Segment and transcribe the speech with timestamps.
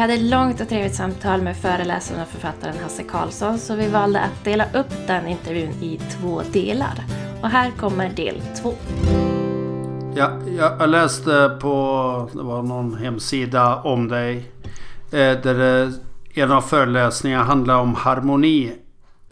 [0.00, 4.20] Hade ett långt och trevligt samtal med föreläsaren och författaren Hasse Karlsson så vi valde
[4.20, 7.04] att dela upp den intervjun i två delar.
[7.42, 8.74] Och här kommer del två.
[10.14, 10.30] Ja,
[10.78, 14.52] jag läste på det var någon hemsida om dig.
[15.12, 15.92] Eh, där
[16.34, 18.72] en av föreläsningarna handlar om harmoni.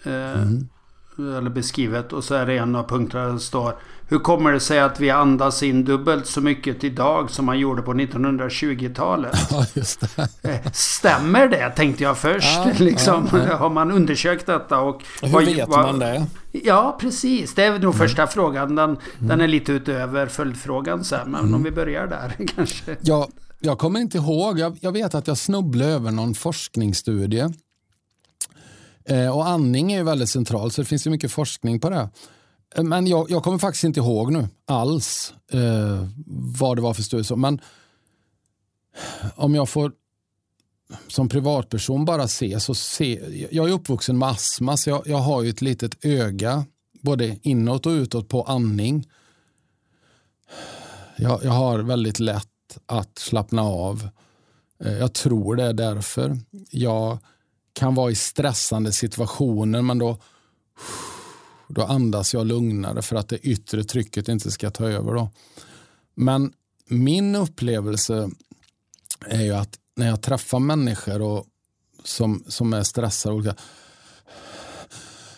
[0.02, 0.68] Eh, mm.
[1.18, 2.12] Eller beskrivet.
[2.12, 3.72] Och så är det en av punkterna där det står
[4.10, 7.82] hur kommer det sig att vi andas in dubbelt så mycket idag som man gjorde
[7.82, 9.32] på 1920-talet?
[9.50, 10.28] Ja, just det.
[10.42, 11.70] Eh, stämmer det?
[11.70, 12.46] Tänkte jag först.
[12.46, 13.28] Ja, liksom.
[13.32, 14.80] ja, Har man undersökt detta?
[14.80, 16.26] Och hur vad, vet vad, man det?
[16.52, 17.54] Ja, precis.
[17.54, 17.92] Det är nog mm.
[17.92, 18.74] första frågan.
[18.76, 18.98] Den, mm.
[19.18, 21.30] den är lite utöver följdfrågan sen.
[21.30, 21.54] Men mm.
[21.54, 22.96] om vi börjar där kanske.
[23.00, 23.28] Ja,
[23.60, 24.58] jag kommer inte ihåg.
[24.58, 27.48] Jag, jag vet att jag snubblade över någon forskningsstudie.
[29.04, 32.08] Eh, och andning är ju väldigt centralt, så det finns ju mycket forskning på det.
[32.76, 37.36] Men jag, jag, kommer faktiskt inte ihåg nu alls eh, vad det var för studie.
[37.36, 37.60] Men
[39.34, 39.92] om jag får
[41.08, 43.46] som privatperson bara se så se.
[43.50, 46.64] Jag är uppvuxen med astma så jag, jag har ju ett litet öga
[47.02, 49.08] både inåt och utåt på andning.
[51.16, 54.08] Jag, jag har väldigt lätt att slappna av.
[54.84, 56.38] Eh, jag tror det är därför.
[56.70, 57.18] Jag
[57.72, 60.18] kan vara i stressande situationer men då
[61.68, 65.14] då andas jag lugnare för att det yttre trycket inte ska ta över.
[65.14, 65.30] Då.
[66.14, 66.52] Men
[66.88, 68.30] min upplevelse
[69.26, 71.46] är ju att när jag träffar människor och
[72.04, 73.54] som, som är stressade,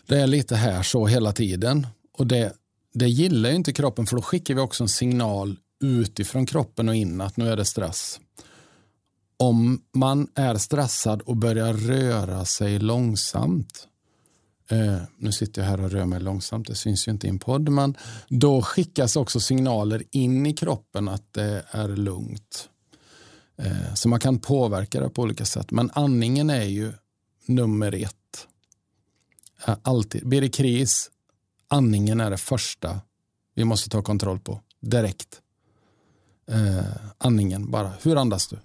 [0.07, 1.87] det är lite här så hela tiden.
[2.19, 2.53] Och det,
[2.95, 7.21] det gillar inte kroppen för då skickar vi också en signal utifrån kroppen och in
[7.21, 8.21] att nu är det stress.
[9.37, 13.89] Om man är stressad och börjar röra sig långsamt
[14.71, 17.39] Eh, nu sitter jag här och rör mig långsamt, det syns ju inte i en
[17.39, 17.97] podd, men
[18.29, 22.69] då skickas också signaler in i kroppen att det är lugnt.
[23.57, 26.93] Eh, så man kan påverka det på olika sätt, men andningen är ju
[27.47, 28.17] nummer ett.
[29.83, 30.29] Alltid.
[30.29, 31.11] Blir det kris,
[31.69, 33.01] andningen är det första
[33.55, 35.41] vi måste ta kontroll på direkt.
[36.51, 36.85] Eh,
[37.19, 38.57] andningen bara, hur andas du?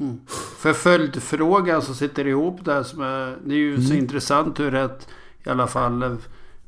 [0.00, 0.20] Mm.
[0.58, 3.86] För följdfråga så sitter det ihop där som är, det är ju mm.
[3.86, 5.08] så intressant hur ett
[5.46, 6.16] i alla fall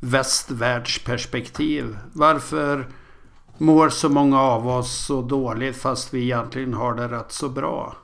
[0.00, 1.99] västvärldsperspektiv.
[2.12, 2.89] Varför
[3.59, 7.97] mår så många av oss så dåligt fast vi egentligen har det rätt så bra?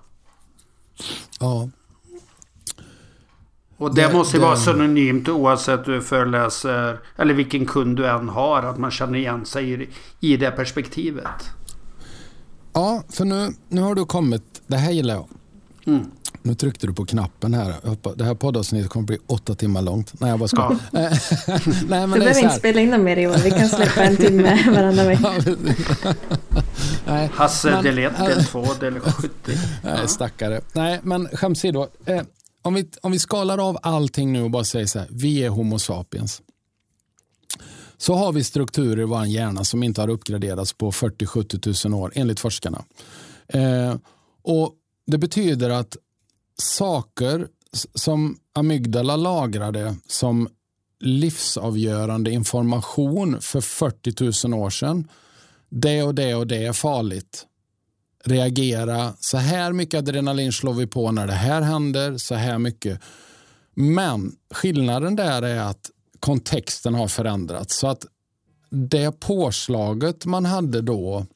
[1.40, 1.68] Ja.
[3.76, 4.42] Och det, det måste det...
[4.42, 8.62] vara synonymt oavsett du föreläser eller vilken kund du än har.
[8.62, 9.88] Att man känner igen sig i,
[10.20, 11.50] i det perspektivet.
[12.72, 14.62] Ja, för nu, nu har du kommit.
[14.66, 15.28] Det här gillar jag.
[15.84, 16.10] Mm.
[16.46, 17.74] Nu tryckte du på knappen här.
[18.16, 20.20] Det här poddavsnittet kommer bli åtta timmar långt.
[20.20, 20.78] Nej, jag bara skojar.
[20.92, 21.00] Ja.
[21.88, 23.36] Nej, men du behöver inte spela in dem mer i år.
[23.44, 25.32] Vi kan släppa en timme varannan vecka.
[27.06, 29.28] Nej, Hasse men, del 1, del 2, del 70.
[29.82, 30.60] Nej, stackare.
[30.72, 31.88] Nej, men skämt åsido.
[32.06, 32.22] Eh,
[32.62, 35.08] om, vi, om vi skalar av allting nu och bara säger så här.
[35.10, 36.42] Vi är Homo sapiens.
[37.96, 42.12] Så har vi strukturer i vår hjärna som inte har uppgraderats på 40-70 000 år
[42.14, 42.84] enligt forskarna.
[43.48, 43.94] Eh,
[44.42, 44.72] och
[45.06, 45.96] Det betyder att
[46.56, 47.48] saker
[47.94, 50.48] som amygdala lagrade som
[51.00, 55.08] livsavgörande information för 40 000 år sedan.
[55.68, 57.46] Det och det och det är farligt.
[58.24, 59.14] Reagera.
[59.20, 62.16] Så här mycket adrenalin slår vi på när det här händer.
[62.16, 63.00] Så här mycket.
[63.74, 65.90] Men skillnaden där är att
[66.20, 67.78] kontexten har förändrats.
[67.78, 68.06] Så att
[68.70, 71.26] det påslaget man hade då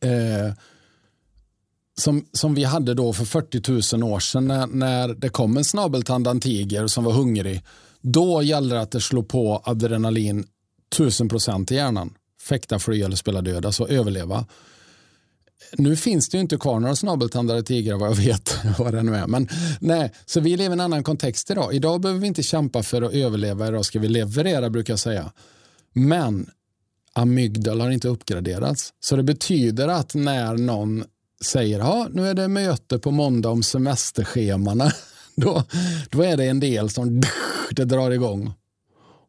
[0.00, 0.54] eh,
[2.00, 5.64] som, som vi hade då för 40 000 år sedan när, när det kom en
[5.64, 7.62] snabeltandad tiger som var hungrig.
[8.00, 10.44] Då gällde det att det slog på adrenalin
[10.94, 12.14] 1000 procent i hjärnan.
[12.42, 14.46] Fäkta, fly eller spela död, alltså överleva.
[15.72, 18.58] Nu finns det ju inte kvar några snabeltandade tigrar vad jag vet.
[18.78, 19.26] vad det nu är.
[19.26, 19.48] Men,
[19.80, 21.74] nej, så vi lever i en annan kontext idag.
[21.74, 23.68] Idag behöver vi inte kämpa för att överleva.
[23.68, 25.32] Idag ska vi leverera brukar jag säga.
[25.92, 26.50] Men
[27.12, 28.92] amygdala har inte uppgraderats.
[29.00, 31.04] Så det betyder att när någon
[31.44, 34.92] säger ja, nu är det möte på måndag om semesterschemana.
[35.34, 35.64] Då,
[36.10, 37.22] då är det en del som
[37.70, 38.52] det drar igång.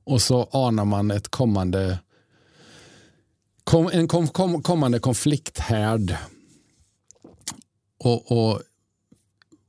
[0.04, 2.00] Och så anar man ett kommande
[3.64, 6.16] kom, en kom, kom, kommande konflikthärd.
[8.00, 8.62] Och, och,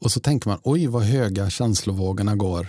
[0.00, 2.68] och så tänker man, oj vad höga känslovågorna går.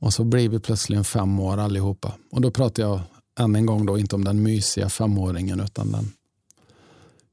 [0.00, 2.14] Och så blir vi plötsligen fem år allihopa.
[2.30, 3.00] Och då pratar jag
[3.40, 6.12] än en gång då inte om den mysiga femåringen utan den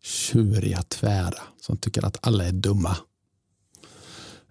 [0.06, 2.98] tjuriga tvära som tycker att alla är dumma.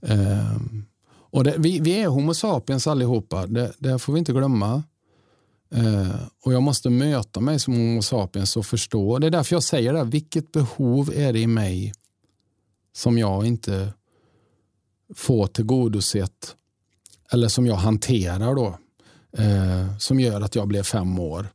[0.01, 4.83] Um, och det, vi, vi, är Homo sapiens allihopa, det, det får vi inte glömma.
[5.77, 9.19] Uh, och jag måste möta mig som Homo sapiens och förstå.
[9.19, 11.93] Det är därför jag säger det, vilket behov är det i mig
[12.93, 13.93] som jag inte
[15.15, 16.57] får tillgodosett
[17.33, 18.79] eller som jag hanterar då,
[19.39, 21.49] uh, som gör att jag blev fem år.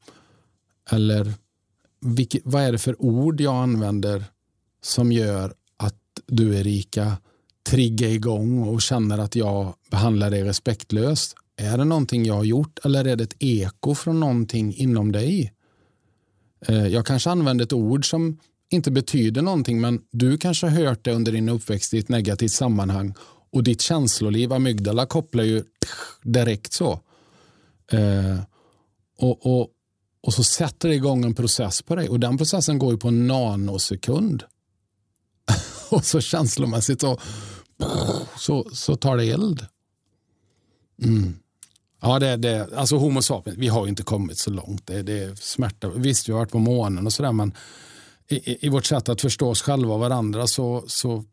[0.92, 1.34] Eller
[2.02, 4.24] vilket, vad är det för ord jag använder
[4.82, 5.96] som gör att
[6.28, 7.18] du Erika
[7.70, 11.36] triggar igång och känner att jag behandlar dig respektlöst?
[11.58, 15.54] Är det någonting jag har gjort eller är det ett eko från någonting inom dig?
[16.68, 21.04] Eh, jag kanske använder ett ord som inte betyder någonting men du kanske har hört
[21.04, 23.14] det under din uppväxt i ett negativt sammanhang
[23.52, 25.64] och ditt känsloliv, amygdala, kopplar ju
[26.24, 27.00] direkt så.
[27.92, 28.40] Eh,
[29.18, 29.70] och, och,
[30.22, 33.08] och så sätter det igång en process på dig och den processen går ju på
[33.08, 34.44] en nanosekund.
[35.90, 37.20] och så känslomässigt så,
[38.38, 39.66] så, så tar det eld.
[41.04, 41.40] Mm.
[42.02, 44.88] Ja, det, det, alltså Homo sapiens, vi har ju inte kommit så långt.
[44.88, 45.90] Det, det är smärta.
[45.90, 47.54] Visst, vi har varit på månen och sådär, men
[48.28, 51.24] i, i, vårt sätt att förstå oss själva och varandra så, så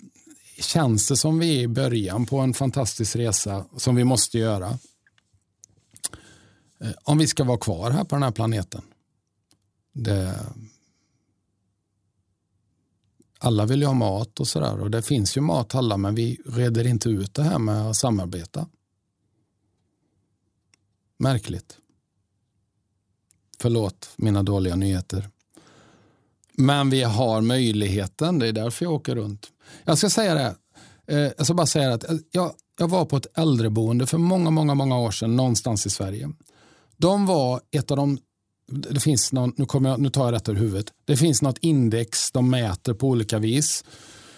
[0.61, 4.79] känns det som vi är i början på en fantastisk resa som vi måste göra.
[6.81, 8.83] Eh, om vi ska vara kvar här på den här planeten.
[9.93, 10.41] Det,
[13.39, 16.41] alla vill ju ha mat och sådär och det finns ju mat alla men vi
[16.47, 18.69] reder inte ut det här med att samarbeta.
[21.19, 21.79] Märkligt.
[23.59, 25.31] Förlåt mina dåliga nyheter.
[26.53, 29.47] Men vi har möjligheten, det är därför jag åker runt.
[29.85, 30.57] Jag ska säga det,
[31.07, 34.51] eh, jag ska bara säga att eh, jag, jag var på ett äldreboende för många,
[34.51, 36.33] många, många år sedan någonstans i Sverige.
[36.97, 38.19] De var ett av de
[38.69, 40.93] det finns någon, nu, kommer jag, nu tar jag rätt ur huvudet.
[41.05, 43.85] Det finns något index de mäter på olika vis.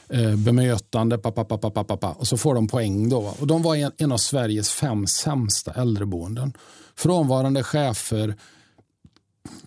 [0.09, 3.09] Eh, bemötande, pa, pa, pa, pa, pa, pa, och så får de poäng.
[3.09, 3.35] Då.
[3.41, 6.53] Och de var en, en av Sveriges fem sämsta äldreboenden.
[6.97, 8.37] Frånvarande chefer,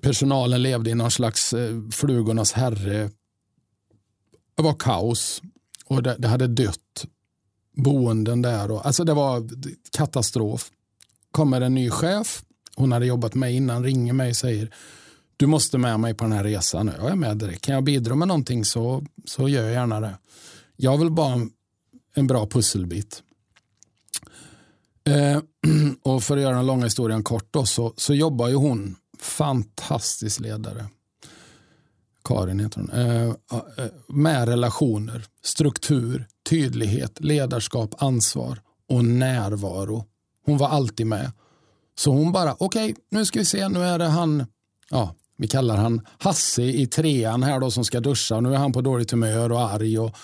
[0.01, 3.09] personalen levde i någon slags eh, flugornas herre.
[4.55, 5.41] Det var kaos
[5.85, 7.05] och det, det hade dött
[7.77, 8.71] boenden där.
[8.71, 9.49] Och, alltså det var
[9.91, 10.71] katastrof.
[11.31, 12.43] Kommer en ny chef
[12.75, 14.73] hon hade jobbat med innan, ringer mig och säger
[15.37, 16.91] du måste med mig på den här resan.
[16.97, 17.61] Jag är med direkt.
[17.61, 20.17] Kan jag bidra med någonting så, så gör jag gärna det.
[20.75, 21.51] Jag vill bara en,
[22.13, 23.23] en bra pusselbit.
[25.03, 25.39] Eh,
[26.01, 30.39] och för att göra den långa historien kort då, så, så jobbar ju hon, fantastisk
[30.39, 30.85] ledare,
[32.23, 33.27] Karin heter hon, eh,
[33.85, 40.05] eh, med relationer, struktur, tydlighet, ledarskap, ansvar och närvaro.
[40.45, 41.31] Hon var alltid med.
[42.01, 44.45] Så hon bara, okej, okay, nu ska vi se, nu är det han,
[44.89, 48.39] ja, vi kallar han Hasse i trean här då som ska duscha.
[48.39, 49.99] Nu är han på dåligt humör och arg.
[49.99, 50.15] Och,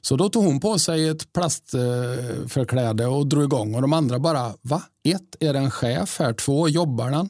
[0.00, 4.52] så då tog hon på sig ett plastförkläde och drog igång och de andra bara,
[4.62, 4.82] va?
[5.04, 6.32] Ett, är det en chef här?
[6.32, 7.28] Två, jobbar den?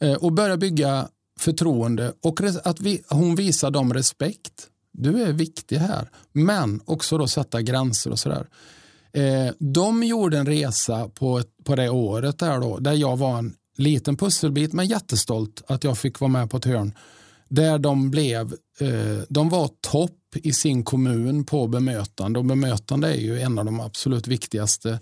[0.00, 1.08] Eh, och börja bygga
[1.40, 4.66] förtroende och att vi, hon visar dem respekt.
[4.92, 6.10] Du är viktig här.
[6.32, 8.46] Men också då sätta gränser och sådär.
[9.12, 13.54] Eh, de gjorde en resa på, på det året där, då, där jag var en
[13.76, 16.92] liten pusselbit men jättestolt att jag fick vara med på ett hörn.
[17.48, 23.20] Där de blev, eh, de var topp i sin kommun på bemötande och bemötande är
[23.20, 25.00] ju en av de absolut viktigaste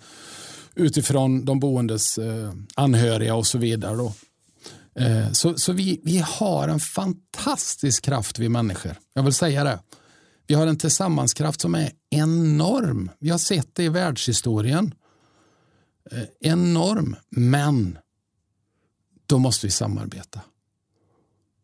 [0.74, 3.96] utifrån de boendes eh, anhöriga och så vidare.
[3.96, 4.12] Då.
[4.96, 8.96] Eh, så så vi, vi har en fantastisk kraft vi människor.
[9.14, 9.78] Jag vill säga det.
[10.46, 13.10] Vi har en tillsammanskraft som är enorm.
[13.18, 14.94] Vi har sett det i världshistorien.
[16.10, 17.98] Eh, enorm, men
[19.26, 20.40] då måste vi samarbeta.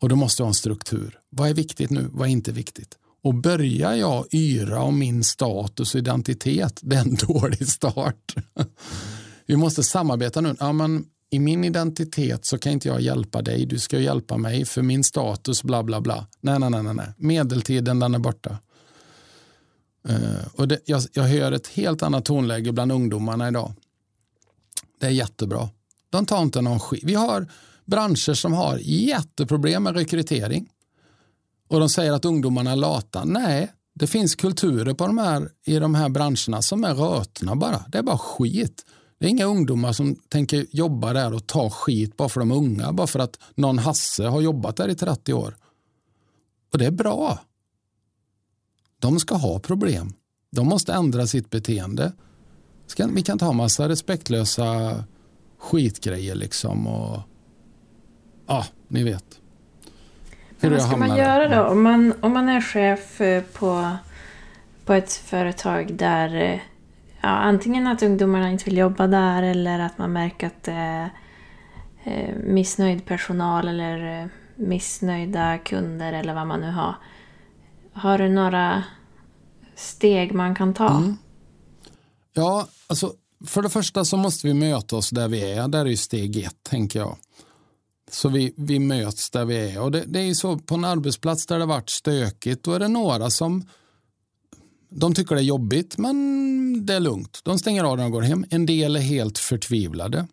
[0.01, 1.19] Och då måste vi ha en struktur.
[1.31, 2.09] Vad är viktigt nu?
[2.13, 2.99] Vad är inte viktigt?
[3.25, 8.35] Och börjar jag yra om min status och identitet, det är en dålig start.
[9.47, 10.57] vi måste samarbeta nu.
[10.61, 14.65] Ja, men I min identitet så kan inte jag hjälpa dig, du ska hjälpa mig
[14.65, 16.27] för min status, bla bla bla.
[16.41, 17.15] Nej, nej, nej, nej.
[17.17, 18.59] medeltiden den är borta.
[20.11, 23.73] Uh, och det, jag, jag hör ett helt annat tonläge bland ungdomarna idag.
[25.01, 25.69] Det är jättebra.
[26.11, 27.05] De tar inte någon skit.
[27.05, 27.47] Vi har
[27.85, 30.69] branscher som har jätteproblem med rekrytering.
[31.69, 33.25] Och de säger att ungdomarna är lata.
[33.25, 37.85] Nej, det finns kulturer på de här, i de här branscherna som är rötna bara.
[37.89, 38.85] Det är bara skit.
[39.19, 42.93] Det är inga ungdomar som tänker jobba där och ta skit bara för de unga.
[42.93, 45.57] Bara för att någon Hasse har jobbat där i 30 år.
[46.73, 47.39] Och det är bra.
[49.03, 50.13] De ska ha problem.
[50.51, 52.13] De måste ändra sitt beteende.
[53.09, 54.95] Vi kan ta massa respektlösa
[55.59, 56.87] skitgrejer liksom.
[56.87, 57.21] Och,
[58.47, 59.25] ja, ni vet.
[60.61, 61.69] Hur vad ska man göra då?
[61.69, 63.91] Om man, om man är chef eh, på,
[64.85, 66.61] på ett företag där eh,
[67.21, 71.11] ja, antingen att ungdomarna inte vill jobba där eller att man märker att det är
[72.05, 76.95] eh, missnöjd personal eller missnöjda kunder eller vad man nu har.
[77.93, 78.85] Har du några
[79.77, 80.97] steg man kan ta?
[80.97, 81.17] Mm.
[82.33, 83.13] Ja, alltså
[83.47, 85.69] för det första så måste vi möta oss där vi är.
[85.69, 87.17] Där är ju steg ett, tänker jag.
[88.11, 89.81] Så vi, vi möts där vi är.
[89.81, 92.89] Och det, det är så på en arbetsplats där det varit stökigt, då är det
[92.89, 93.65] några som
[94.91, 97.41] de tycker det är jobbigt, men det är lugnt.
[97.45, 98.45] De stänger av den och går hem.
[98.51, 100.27] En del är helt förtvivlade.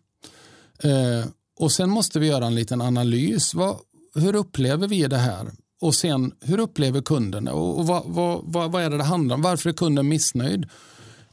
[0.78, 3.54] Eh, och Sen måste vi göra en liten analys.
[3.54, 3.76] Vad,
[4.14, 5.50] hur upplever vi det här?
[5.80, 7.52] Och sen, hur upplever kunden det?
[7.52, 9.42] Och, och vad, vad, vad, vad, är det det handlar om?
[9.42, 10.68] Varför är kunden missnöjd?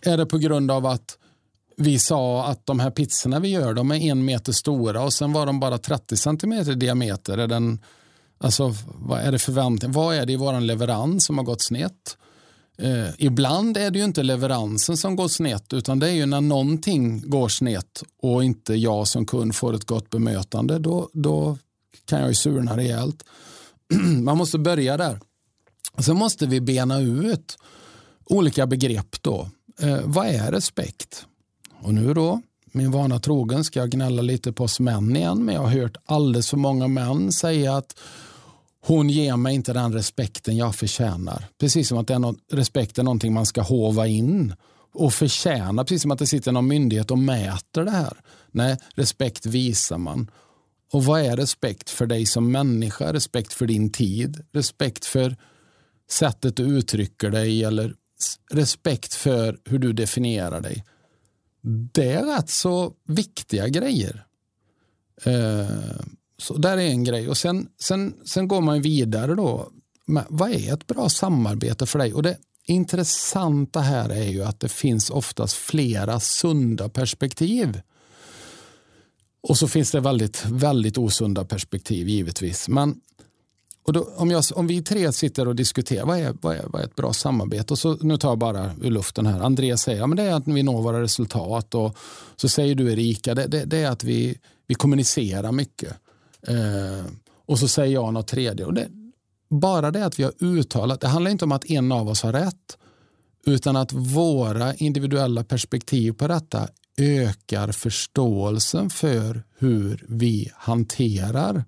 [0.01, 1.17] Är det på grund av att
[1.77, 5.33] vi sa att de här pizzorna vi gör de är en meter stora och sen
[5.33, 7.37] var de bara 30 centimeter i diameter.
[7.37, 7.79] Är den,
[8.37, 9.91] alltså, vad är det förväntning?
[9.91, 12.17] Vad är det i vår leverans som har gått snett?
[12.77, 16.41] Eh, ibland är det ju inte leveransen som går snett utan det är ju när
[16.41, 20.79] någonting går snett och inte jag som kund får ett gott bemötande.
[20.79, 21.57] Då, då
[22.05, 23.23] kan jag ju surna rejält.
[24.23, 25.19] Man måste börja där.
[25.97, 27.57] Sen måste vi bena ut
[28.25, 29.21] olika begrepp.
[29.21, 29.49] då.
[29.79, 31.25] Eh, vad är respekt?
[31.81, 32.41] Och nu då,
[32.71, 35.97] min vana trogen, ska jag gnälla lite på oss män igen, men jag har hört
[36.05, 37.99] alldeles för många män säga att
[38.81, 41.47] hon ger mig inte den respekten jag förtjänar.
[41.59, 44.53] Precis som att det är något, respekt är någonting man ska hova in
[44.93, 48.17] och förtjäna, precis som att det sitter någon myndighet och mäter det här.
[48.51, 50.31] Nej, respekt visar man.
[50.91, 53.13] Och vad är respekt för dig som människa?
[53.13, 54.45] Respekt för din tid?
[54.51, 55.35] Respekt för
[56.09, 57.93] sättet du uttrycker dig eller
[58.51, 60.85] respekt för hur du definierar dig?
[61.93, 64.25] Det är rätt så viktiga grejer.
[65.23, 66.01] Eh,
[66.37, 67.29] så där är en grej.
[67.29, 69.71] Och sen, sen, sen går man vidare då.
[70.05, 72.13] Men vad är ett bra samarbete för dig?
[72.13, 77.81] Och det intressanta här är ju att det finns oftast flera sunda perspektiv.
[79.47, 82.67] Och så finns det väldigt, väldigt osunda perspektiv givetvis.
[82.69, 83.01] Men
[83.87, 86.81] och då, om, jag, om vi tre sitter och diskuterar, vad är, vad är, vad
[86.81, 87.73] är ett bra samarbete?
[87.73, 89.39] Och så, nu tar jag bara ur luften här.
[89.39, 91.75] Andreas säger ja, det är att vi når våra resultat.
[91.75, 91.97] Och
[92.35, 95.93] så säger du Erika, det, det, det är att vi, vi kommunicerar mycket.
[96.47, 97.05] Eh,
[97.45, 98.65] och så säger jag något tredje.
[98.65, 98.87] Och det,
[99.49, 102.33] bara det att vi har uttalat, det handlar inte om att en av oss har
[102.33, 102.77] rätt.
[103.45, 111.65] Utan att våra individuella perspektiv på detta ökar förståelsen för hur vi hanterar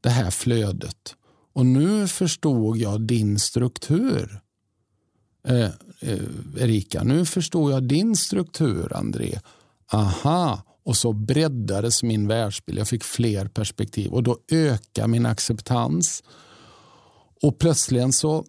[0.00, 1.14] det här flödet.
[1.52, 4.40] Och nu förstod jag din struktur.
[5.48, 6.18] Eh, eh,
[6.58, 9.40] Erika, nu förstår jag din struktur, André.
[9.92, 12.78] Aha, och så breddades min världsbild.
[12.78, 16.22] Jag fick fler perspektiv och då ökar min acceptans.
[17.42, 18.44] Och plötsligen så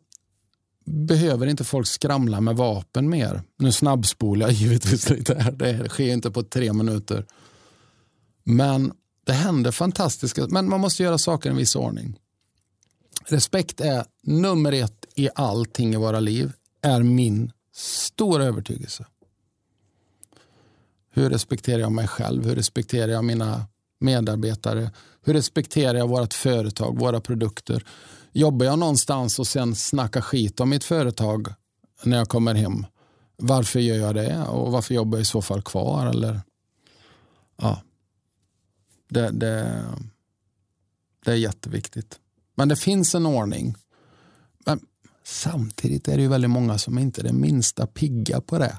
[0.89, 3.43] behöver inte folk skramla med vapen mer.
[3.58, 5.51] Nu snabbspolar jag givetvis lite här.
[5.51, 7.25] Det sker inte på tre minuter.
[8.43, 8.91] Men
[9.25, 12.19] det händer fantastiska, men man måste göra saker i en viss ordning.
[13.25, 19.05] Respekt är nummer ett i allting i våra liv, är min stora övertygelse.
[21.12, 22.46] Hur respekterar jag mig själv?
[22.46, 23.67] Hur respekterar jag mina
[24.00, 24.91] medarbetare?
[25.22, 27.84] Hur respekterar jag vårt företag, våra produkter?
[28.31, 31.48] Jobbar jag någonstans och sen snackar skit om mitt företag
[32.03, 32.86] när jag kommer hem?
[33.38, 34.43] Varför gör jag det?
[34.48, 36.07] Och varför jobbar jag i så fall kvar?
[36.07, 36.41] Eller,
[37.57, 37.81] ja.
[39.09, 39.86] det, det,
[41.25, 42.19] det är jätteviktigt.
[42.55, 43.75] Men det finns en ordning.
[44.65, 44.79] Men
[45.24, 48.77] samtidigt är det ju väldigt många som inte är det minsta pigga på det.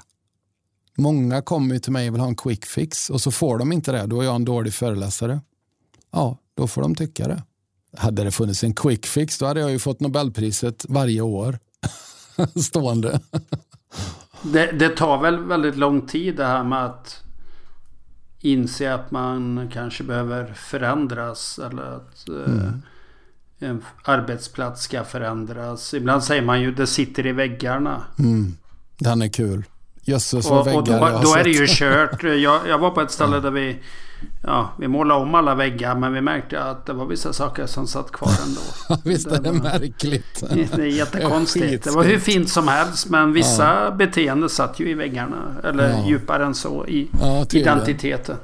[0.95, 3.91] Många kommer till mig och vill ha en quick fix och så får de inte
[3.91, 4.05] det.
[4.05, 5.41] Då är jag en dålig föreläsare.
[6.11, 7.43] Ja, då får de tycka det.
[7.97, 11.59] Hade det funnits en quick fix då hade jag ju fått Nobelpriset varje år.
[12.55, 13.19] Stående.
[14.41, 17.23] det, det, tar väl väldigt lång tid det här med att
[18.39, 21.59] inse att man kanske behöver förändras.
[21.59, 22.81] Eller att mm.
[23.59, 25.93] en arbetsplats ska förändras.
[25.93, 28.03] Ibland säger man ju det sitter i väggarna.
[28.19, 28.57] Mm.
[28.97, 29.63] Den är kul.
[30.03, 32.23] Jösses vad väggar och då, jag har då är det ju kört.
[32.23, 33.79] Jag, jag var på ett ställe där vi...
[34.43, 37.87] Ja, vi målade om alla väggar men vi märkte att det var vissa saker som
[37.87, 39.01] satt kvar ändå.
[39.09, 40.43] Visst är det märkligt?
[40.75, 41.83] Det är jättekonstigt.
[41.83, 43.91] Det var hur fint som helst men vissa ja.
[43.91, 45.55] beteenden satt ju i väggarna.
[45.63, 46.07] Eller ja.
[46.07, 48.35] djupare än så i ja, identiteten.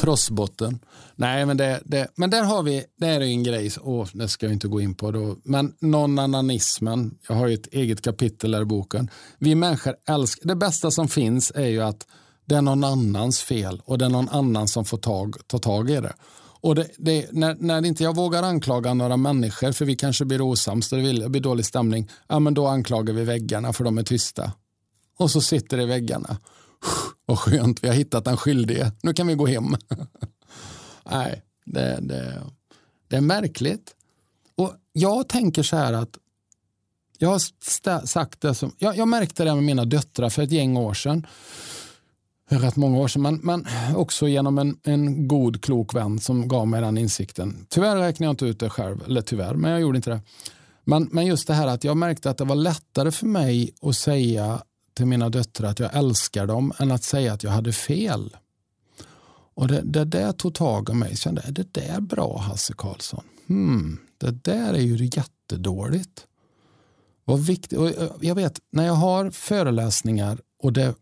[0.00, 0.78] Trossbotten.
[1.16, 4.46] Nej, men, det, det, men där har vi, det är en grej, oh, det ska
[4.46, 8.62] jag inte gå in på då, men non-ananismen, jag har ju ett eget kapitel där
[8.62, 9.10] i boken.
[9.38, 12.06] Vi människor älskar, det bästa som finns är ju att
[12.46, 15.90] Det är någon annans fel och det är någon annan som får tag, ta tag
[15.90, 16.14] i det.
[16.60, 20.40] Och det, det, när, när inte jag vågar anklaga några människor för vi kanske blir
[20.40, 24.02] osams och det blir dålig stämning, ja, men då anklagar vi väggarna för de är
[24.02, 24.52] tysta.
[25.18, 26.36] Och så sitter det i väggarna.
[27.26, 28.92] Vad skönt, vi har hittat den skyldige.
[29.02, 29.64] Nu kan vi gå hem.
[31.10, 32.42] Nej, det, det,
[33.08, 33.94] det är märkligt.
[34.56, 36.18] Och Jag tänker så här att
[37.18, 40.76] jag har sagt det som, jag, jag märkte det med mina döttrar för ett gäng
[40.76, 41.26] år sedan
[42.48, 43.66] rätt många år sedan, men, men
[43.96, 47.66] också genom en, en god, klok vän som gav mig den insikten.
[47.68, 50.20] Tyvärr räknar jag inte ut det själv, eller tyvärr, men jag gjorde inte det.
[50.84, 53.96] Men, men just det här att jag märkte att det var lättare för mig att
[53.96, 54.62] säga
[54.94, 58.36] till mina döttrar att jag älskar dem än att säga att jag hade fel.
[59.54, 61.08] Och det, det där tog tag i mig.
[61.08, 63.24] Jag kände, är det där bra Hasse Karlsson?
[63.46, 66.26] Hmm, det där är ju jättedåligt.
[67.24, 67.78] Vad viktigt.
[67.78, 70.94] Och eh, jag vet, när jag har föreläsningar och det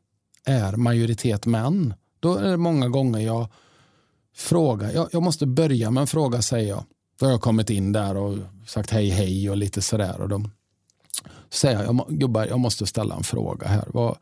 [0.45, 3.49] är majoritet män, då är det många gånger jag
[4.37, 4.91] frågar.
[4.93, 6.85] Jag, jag måste börja med en fråga säger jag.
[7.19, 10.21] Då har jag kommit in där och sagt hej hej och lite sådär.
[10.21, 10.51] Och de
[11.53, 13.85] Säga jag, gubbar jag måste ställa en fråga här.
[13.87, 14.17] Vad,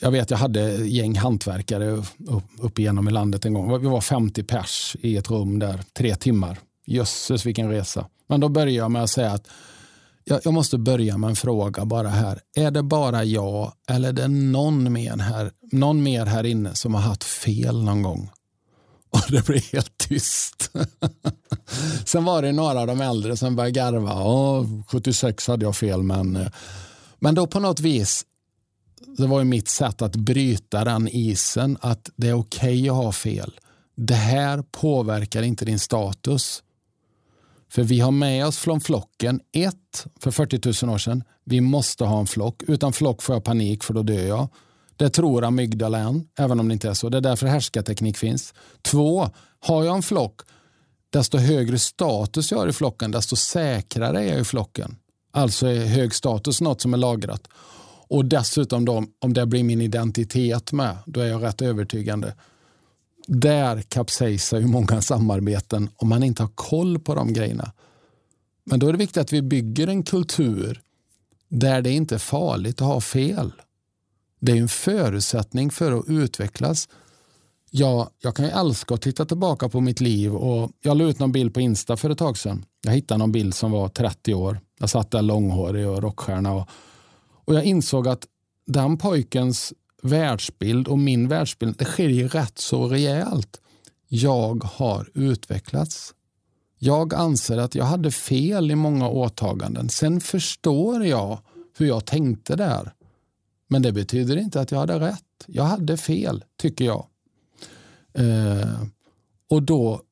[0.00, 3.80] jag vet jag hade gäng hantverkare upp, upp igenom i landet en gång.
[3.80, 6.58] Vi var 50 pers i ett rum där, tre timmar.
[6.86, 8.06] Jösses vilken resa.
[8.28, 9.48] Men då börjar jag med att säga att
[10.24, 12.40] jag, jag, måste börja med en fråga bara här.
[12.56, 16.94] Är det bara jag eller är det någon mer här, någon mer här inne som
[16.94, 18.30] har haft fel någon gång?
[19.12, 20.70] Och det blev helt tyst.
[22.04, 24.22] Sen var det några av de äldre som började garva.
[24.22, 26.50] Åh, 76 hade jag fel, men,
[27.18, 28.24] men då på något vis,
[29.16, 32.96] det var ju mitt sätt att bryta den isen, att det är okej okay att
[32.96, 33.52] ha fel.
[33.96, 36.62] Det här påverkar inte din status.
[37.72, 42.04] För vi har med oss från flocken, ett, för 40 000 år sedan, vi måste
[42.04, 42.62] ha en flock.
[42.62, 44.48] Utan flock får jag panik för då dör jag.
[45.02, 47.08] Det tror amygdala även om det inte är så.
[47.08, 48.54] Det är därför härskarteknik finns.
[48.82, 49.30] Två,
[49.60, 50.40] har jag en flock,
[51.10, 54.96] desto högre status jag har i flocken, desto säkrare är jag i flocken.
[55.32, 57.48] Alltså är hög status något som är lagrat.
[58.08, 62.34] Och dessutom då, om det blir min identitet med, då är jag rätt övertygande
[63.26, 67.72] där kapsejsar ju många samarbeten om man inte har koll på de grejerna.
[68.64, 70.80] Men då är det viktigt att vi bygger en kultur
[71.48, 73.52] där det inte är farligt att ha fel.
[74.44, 76.88] Det är en förutsättning för att utvecklas.
[77.70, 81.18] Jag, jag kan ju älska att titta tillbaka på mitt liv och jag la ut
[81.18, 82.64] någon bild på Insta för ett tag sedan.
[82.82, 84.60] Jag hittade någon bild som var 30 år.
[84.78, 86.68] Jag satt där långhårig och rockstjärna och,
[87.44, 88.26] och jag insåg att
[88.66, 93.60] den pojkens världsbild och min världsbild, det skiljer rätt så rejält.
[94.08, 96.14] Jag har utvecklats.
[96.78, 99.88] Jag anser att jag hade fel i många åtaganden.
[99.88, 101.38] Sen förstår jag
[101.78, 102.92] hur jag tänkte där.
[103.72, 105.44] Men det betyder inte att jag hade rätt.
[105.46, 107.06] Jag hade fel, tycker jag.
[108.14, 108.82] Eh,
[109.48, 110.02] och då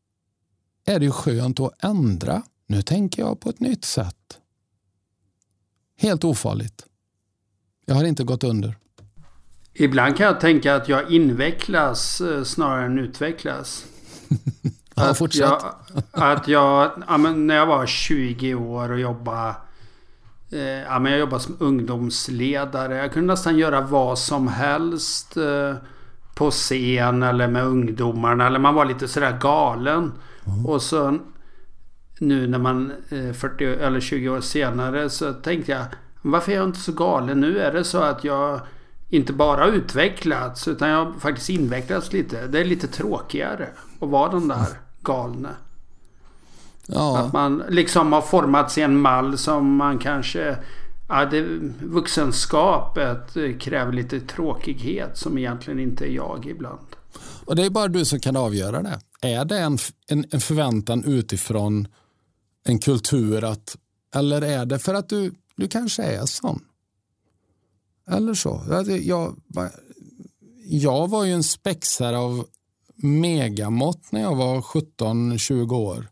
[0.85, 2.43] är det skönt att ändra.
[2.67, 4.39] Nu tänker jag på ett nytt sätt.
[5.99, 6.87] Helt ofarligt.
[7.87, 8.77] Jag har inte gått under.
[9.73, 13.85] Ibland kan jag tänka att jag invecklas eh, snarare än utvecklas.
[14.95, 15.35] ja, att.
[15.35, 15.75] Jag,
[16.11, 19.55] att jag, ja, när jag var 20 år och jobbade
[20.59, 22.97] ja, men jag jobbade som ungdomsledare.
[22.97, 25.75] Jag kunde nästan göra vad som helst eh,
[26.35, 28.47] på scen eller med ungdomarna.
[28.47, 30.13] Eller man var lite sådär galen.
[30.47, 30.67] Mm.
[30.67, 31.19] Och så
[32.19, 32.93] nu när man
[33.35, 35.85] 40 eller 20 år senare så tänkte jag
[36.23, 37.41] varför är jag inte så galen?
[37.41, 38.61] Nu är det så att jag
[39.09, 42.47] inte bara utvecklats utan jag har faktiskt invecklats lite.
[42.47, 43.69] Det är lite tråkigare
[44.01, 44.67] att vara den där
[45.01, 45.49] galne.
[46.93, 47.19] Ja.
[47.19, 50.57] Att man liksom har formats i en mall som man kanske...
[51.09, 51.43] Ja, det,
[51.83, 56.87] vuxenskapet kräver lite tråkighet som egentligen inte är jag ibland.
[57.45, 59.01] Och det är bara du som kan avgöra det.
[59.23, 61.89] Är det en, en, en förväntan utifrån
[62.65, 63.77] en kultur att...
[64.15, 66.65] Eller är det för att du, du kanske är sån?
[68.11, 68.63] Eller så.
[68.69, 69.35] Jag,
[70.65, 72.47] jag var ju en spexare av
[72.97, 76.09] megamått när jag var 17-20 år.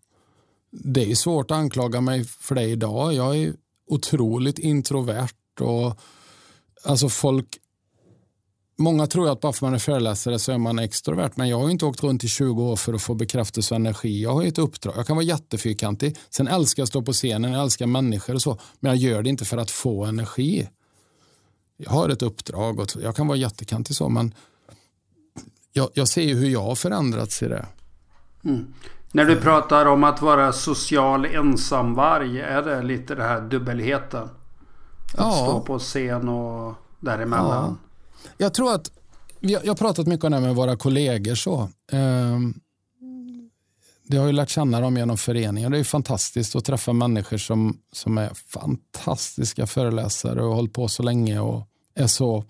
[0.80, 3.14] Det är svårt att anklaga mig för det idag.
[3.14, 3.54] Jag är
[3.86, 5.60] otroligt introvert.
[5.60, 6.00] och
[6.84, 7.46] alltså folk
[8.80, 11.58] Många tror att bara för att man är föreläsare så är man extrovert, men jag
[11.58, 14.22] har inte åkt runt i 20 år för att få bekräftelse och energi.
[14.22, 14.94] Jag har ett uppdrag.
[14.96, 16.16] Jag kan vara jättefyrkantig.
[16.30, 19.22] Sen älskar jag att stå på scenen, jag älskar människor och så, men jag gör
[19.22, 20.68] det inte för att få energi
[21.78, 24.34] jag har ett uppdrag och jag kan vara jättekantig så, men
[25.72, 27.66] jag, jag ser ju hur jag har förändrats i det.
[28.44, 28.74] Mm.
[29.12, 34.22] När du pratar om att vara social ensamvarg, är det lite det här dubbelheten?
[34.22, 34.30] Att
[35.16, 35.30] ja.
[35.30, 37.78] stå på scen och däremellan?
[38.22, 38.32] Ja.
[38.36, 38.90] Jag tror att
[39.40, 41.34] jag har pratat mycket om det med våra kollegor.
[41.34, 41.60] så.
[41.92, 42.38] Eh,
[44.08, 45.72] det har ju lärt känna dem genom föreningen.
[45.72, 50.88] Det är fantastiskt att träffa människor som, som är fantastiska föreläsare och har hållit på
[50.88, 51.62] så länge och
[51.94, 52.44] är så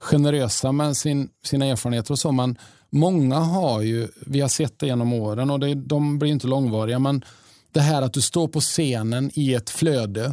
[0.00, 2.32] generösa med sin, sina erfarenheter och så.
[2.32, 2.58] Men
[2.90, 6.98] många har ju, vi har sett det genom åren och det, de blir inte långvariga,
[6.98, 7.24] men
[7.72, 10.24] det här att du står på scenen i ett flöde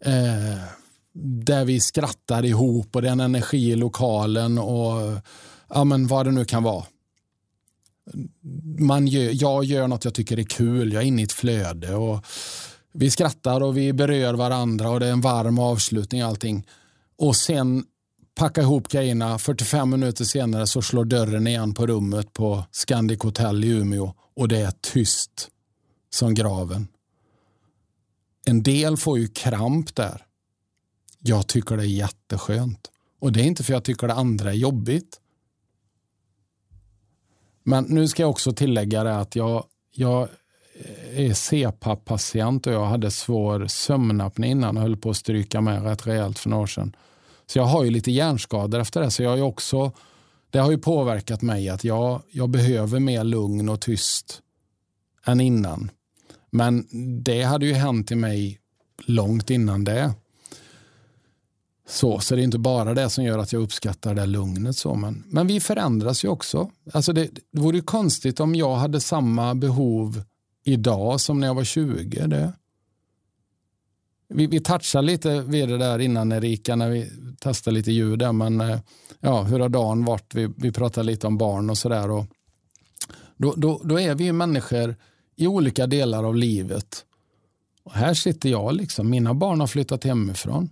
[0.00, 0.62] eh,
[1.44, 5.18] där vi skrattar ihop och det är en energi i lokalen och
[5.68, 6.84] ja, men vad det nu kan vara.
[8.78, 11.94] Man gör, jag gör något jag tycker är kul, jag är inne i ett flöde
[11.94, 12.26] och
[12.92, 16.66] vi skrattar och vi berör varandra och det är en varm avslutning och allting.
[17.18, 17.84] Och sen
[18.34, 19.38] packa ihop grejerna.
[19.38, 24.48] 45 minuter senare så slår dörren igen på rummet på Scandic Hotel i Umeå och
[24.48, 25.48] det är tyst
[26.10, 26.88] som graven.
[28.46, 30.26] En del får ju kramp där.
[31.18, 32.90] Jag tycker det är jätteskönt.
[33.20, 35.20] Och det är inte för jag tycker det andra är jobbigt.
[37.64, 39.64] Men nu ska jag också tillägga det att jag,
[39.94, 40.28] jag
[41.12, 46.06] är CPAP-patient och jag hade svår sömnapné innan och höll på att stryka med rätt
[46.06, 46.96] rejält för några år sedan.
[47.52, 49.10] Så jag har ju lite hjärnskador efter det.
[49.10, 49.92] Så jag är också,
[50.50, 54.42] det har ju påverkat mig att jag, jag behöver mer lugn och tyst
[55.26, 55.90] än innan.
[56.50, 56.86] Men
[57.22, 58.58] det hade ju hänt i mig
[59.06, 60.12] långt innan det.
[61.88, 64.76] Så, så det är inte bara det som gör att jag uppskattar det lugnet.
[64.76, 66.70] Så, men, men vi förändras ju också.
[66.92, 70.22] Alltså det, det vore ju konstigt om jag hade samma behov
[70.64, 72.26] idag som när jag var 20.
[72.26, 72.52] Det,
[74.34, 78.32] vi, vi touchade lite vid det där innan Erika när vi testade lite ljud där,
[78.32, 78.78] men eh,
[79.20, 80.34] ja, hur har dagen varit?
[80.34, 82.26] Vi, vi pratade lite om barn och sådär.
[83.36, 84.96] Då, då, då är vi ju människor
[85.36, 87.04] i olika delar av livet.
[87.84, 89.10] Och här sitter jag, liksom.
[89.10, 90.70] mina barn har flyttat hemifrån.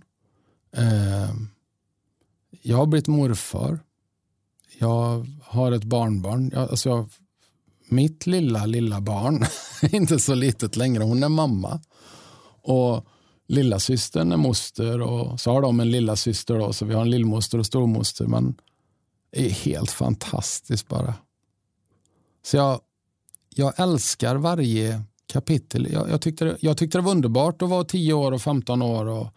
[0.77, 1.29] Eh,
[2.61, 3.79] jag har blivit morfar.
[4.77, 6.51] Jag har ett barnbarn.
[6.53, 7.09] Jag, alltså jag,
[7.89, 9.45] mitt lilla, lilla barn
[9.81, 11.03] är inte så litet längre.
[11.03, 11.81] Hon är mamma.
[12.61, 13.07] Och
[13.51, 17.57] lillasystern är moster och så har de en lillasyster då, så vi har en lillmoster
[17.57, 18.25] och stormoster.
[18.25, 18.55] Men
[19.31, 21.13] det är helt fantastiskt bara.
[22.45, 22.79] Så jag,
[23.49, 25.01] jag älskar varje
[25.33, 25.87] kapitel.
[25.91, 29.05] Jag, jag, tyckte, jag tyckte det var underbart att vara 10 år och 15 år.
[29.05, 29.27] Och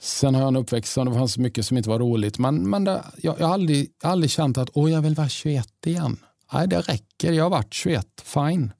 [0.00, 2.38] sen har jag en uppväxt som det fanns så mycket som inte var roligt.
[2.38, 5.68] Men, men det, jag, jag har aldrig, aldrig känt att Åh, jag vill vara 21
[5.86, 6.16] igen.
[6.52, 7.32] Nej, det räcker.
[7.32, 8.06] Jag har varit 21.
[8.22, 8.72] Fine.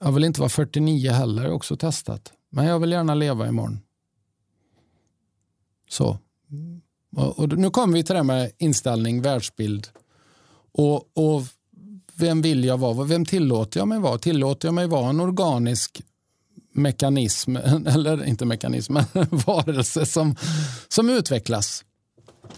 [0.00, 1.42] Jag vill inte vara 49 heller.
[1.42, 2.32] Jag har också testat.
[2.54, 3.80] Men jag vill gärna leva imorgon.
[5.88, 6.18] Så.
[7.16, 9.88] Och, och nu kommer vi till det med inställning, världsbild.
[10.72, 11.42] Och, och
[12.14, 13.04] vem vill jag vara?
[13.04, 14.18] Vem tillåter jag mig vara?
[14.18, 16.02] Tillåter jag mig vara en organisk
[16.72, 20.36] mekanism, eller inte mekanism, men varelse som,
[20.88, 21.84] som utvecklas.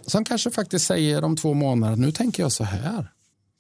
[0.06, 3.12] Som kanske faktiskt säger om två månader, nu tänker jag så här.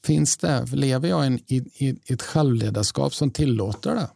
[0.04, 4.08] Finns det, lever jag i, i, i ett självledarskap som tillåter det?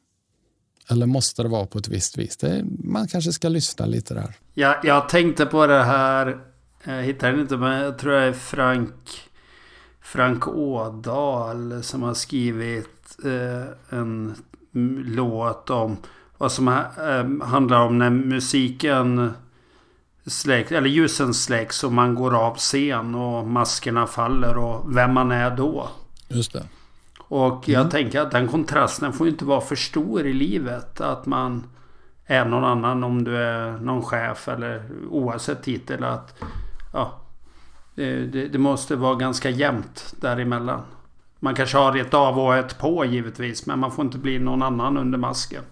[0.90, 2.36] Eller måste det vara på ett visst vis?
[2.36, 4.34] Det, man kanske ska lyssna lite där.
[4.54, 6.38] Ja, jag tänkte på det här.
[6.84, 9.20] Jag hittar den inte men jag tror det är Frank,
[10.00, 14.36] Frank Ådahl som har skrivit eh, en
[15.06, 15.96] låt om
[16.38, 19.32] vad som eh, handlar om när musiken
[20.26, 25.32] släcks, eller ljusen släcks och man går av scen och maskerna faller och vem man
[25.32, 25.88] är då.
[26.28, 26.66] Just det.
[27.30, 27.90] Och jag mm.
[27.90, 31.00] tänker att den kontrasten får inte vara för stor i livet.
[31.00, 31.66] Att man
[32.26, 36.04] är någon annan om du är någon chef eller oavsett titel.
[36.04, 36.38] Att,
[36.92, 37.20] ja,
[37.94, 40.82] det, det måste vara ganska jämnt däremellan.
[41.38, 43.66] Man kanske har ett av och ett på givetvis.
[43.66, 45.62] Men man får inte bli någon annan under masken.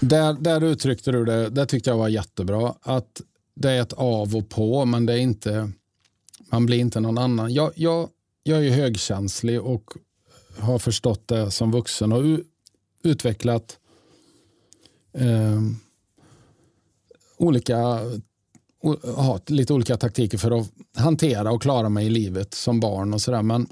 [0.00, 1.48] Där, där uttryckte du det.
[1.48, 2.74] Det tyckte jag var jättebra.
[2.82, 3.20] Att
[3.54, 5.70] det är ett av och på men det är inte...
[6.52, 7.54] Man blir inte någon annan.
[7.54, 8.08] Jag, jag,
[8.42, 9.84] jag är högkänslig och
[10.58, 12.40] har förstått det som vuxen och
[13.02, 13.78] utvecklat
[15.12, 15.60] eh,
[17.36, 18.00] olika
[19.16, 23.20] ha lite olika taktiker för att hantera och klara mig i livet som barn och
[23.20, 23.42] sådär.
[23.42, 23.66] Men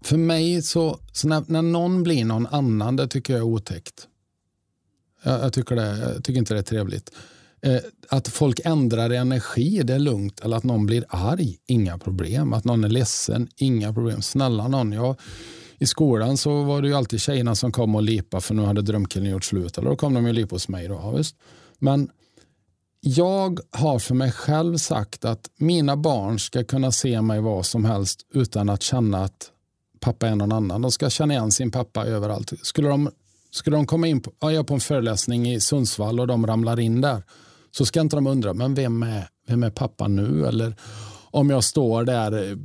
[0.00, 4.08] för mig så, så när, när, någon blir någon annan, det tycker jag är otäckt.
[5.22, 7.10] Jag, jag tycker, det, jag tycker inte det är trevligt.
[7.60, 10.40] Eh, att folk ändrar energi, det är lugnt.
[10.40, 12.52] Eller att någon blir arg, inga problem.
[12.52, 14.22] Att någon är ledsen, inga problem.
[14.22, 15.16] Snälla någon, jag
[15.78, 18.82] i skolan så var det ju alltid tjejerna som kom och lipa för nu hade
[18.82, 19.78] drömkillen gjort slut.
[19.78, 20.88] Eller då kom de och lipa hos mig.
[20.88, 20.94] Då.
[20.94, 21.36] Ja, visst.
[21.78, 22.10] Men
[23.00, 27.84] jag har för mig själv sagt att mina barn ska kunna se mig vad som
[27.84, 29.50] helst utan att känna att
[30.00, 30.82] pappa är någon annan.
[30.82, 32.52] De ska känna igen sin pappa överallt.
[32.62, 33.10] Skulle de,
[33.50, 36.80] skulle de komma in på, ja, jag på en föreläsning i Sundsvall och de ramlar
[36.80, 37.22] in där
[37.70, 40.46] så ska inte de undra, men vem är, vem är pappa nu?
[40.46, 40.76] Eller
[41.30, 42.56] om jag står där eh,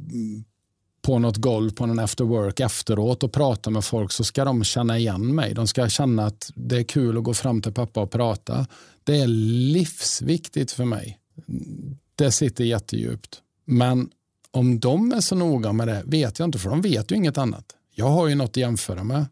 [1.02, 4.64] på något golv på någon after work efteråt och pratar med folk så ska de
[4.64, 5.54] känna igen mig.
[5.54, 8.68] De ska känna att det är kul att gå fram till pappa och prata.
[9.04, 11.20] Det är livsviktigt för mig.
[12.16, 13.42] Det sitter jättedjupt.
[13.66, 14.10] Men
[14.52, 17.38] om de är så noga med det vet jag inte, för de vet ju inget
[17.38, 17.66] annat.
[17.96, 19.26] Jag har ju något att jämföra med.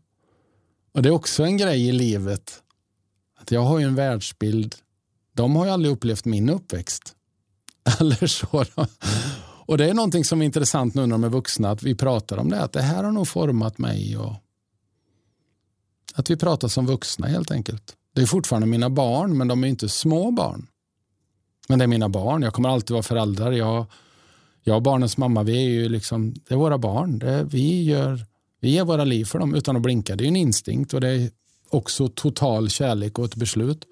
[0.94, 2.64] Och Det är också en grej i livet.
[3.42, 4.76] Att Jag har ju en världsbild.
[5.34, 7.16] De har ju aldrig upplevt min uppväxt.
[8.00, 8.66] Eller så.
[9.70, 12.38] Och Det är någonting som är intressant nu när de är vuxna, att vi pratar
[12.38, 12.62] om det.
[12.62, 14.18] Att det här har nog format mig.
[14.18, 14.34] Och
[16.14, 17.96] att vi pratar som vuxna helt enkelt.
[18.16, 20.68] Det är fortfarande mina barn, men de är inte små barn.
[21.68, 22.42] Men det är mina barn.
[22.42, 23.52] Jag kommer alltid vara förälder.
[23.52, 23.86] Jag,
[24.64, 27.20] jag och barnens mamma, vi är ju liksom, det är våra barn.
[27.20, 28.26] Det, vi, gör,
[28.60, 30.16] vi ger våra liv för dem utan att blinka.
[30.16, 31.32] Det är en instinkt och det är
[31.70, 33.86] också total kärlek och ett beslut.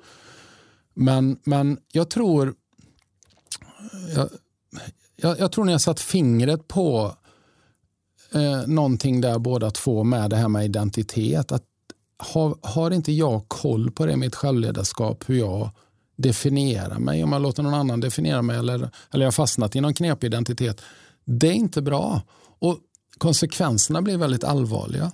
[0.94, 2.56] Men, men jag tror
[4.16, 4.30] jag,
[5.22, 7.16] jag, jag tror ni har satt fingret på
[8.34, 11.52] eh, någonting där båda två med det här med identitet.
[11.52, 11.64] Att
[12.18, 15.70] har, har inte jag koll på det, i mitt självledarskap, hur jag
[16.16, 19.82] definierar mig, om jag låter någon annan definiera mig eller, eller jag har fastnat i
[19.82, 20.82] någon knepig identitet.
[21.26, 22.22] Det är inte bra.
[22.60, 22.80] Och
[23.18, 25.12] Konsekvenserna blir väldigt allvarliga.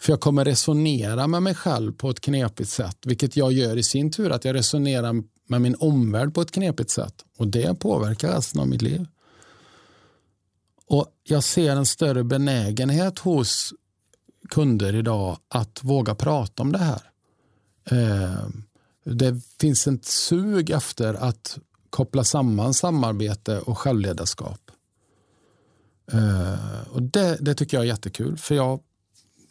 [0.00, 3.82] För jag kommer resonera med mig själv på ett knepigt sätt, vilket jag gör i
[3.82, 7.14] sin tur, att jag resonerar med min omvärld på ett knepigt sätt.
[7.38, 9.06] Och det påverkar resten av mitt liv.
[10.90, 13.74] Och Jag ser en större benägenhet hos
[14.48, 17.02] kunder idag att våga prata om det här.
[17.90, 18.48] Eh,
[19.04, 21.58] det finns ett sug efter att
[21.90, 24.70] koppla samman samarbete och självledarskap.
[26.12, 28.80] Eh, och det, det tycker jag är jättekul, för jag,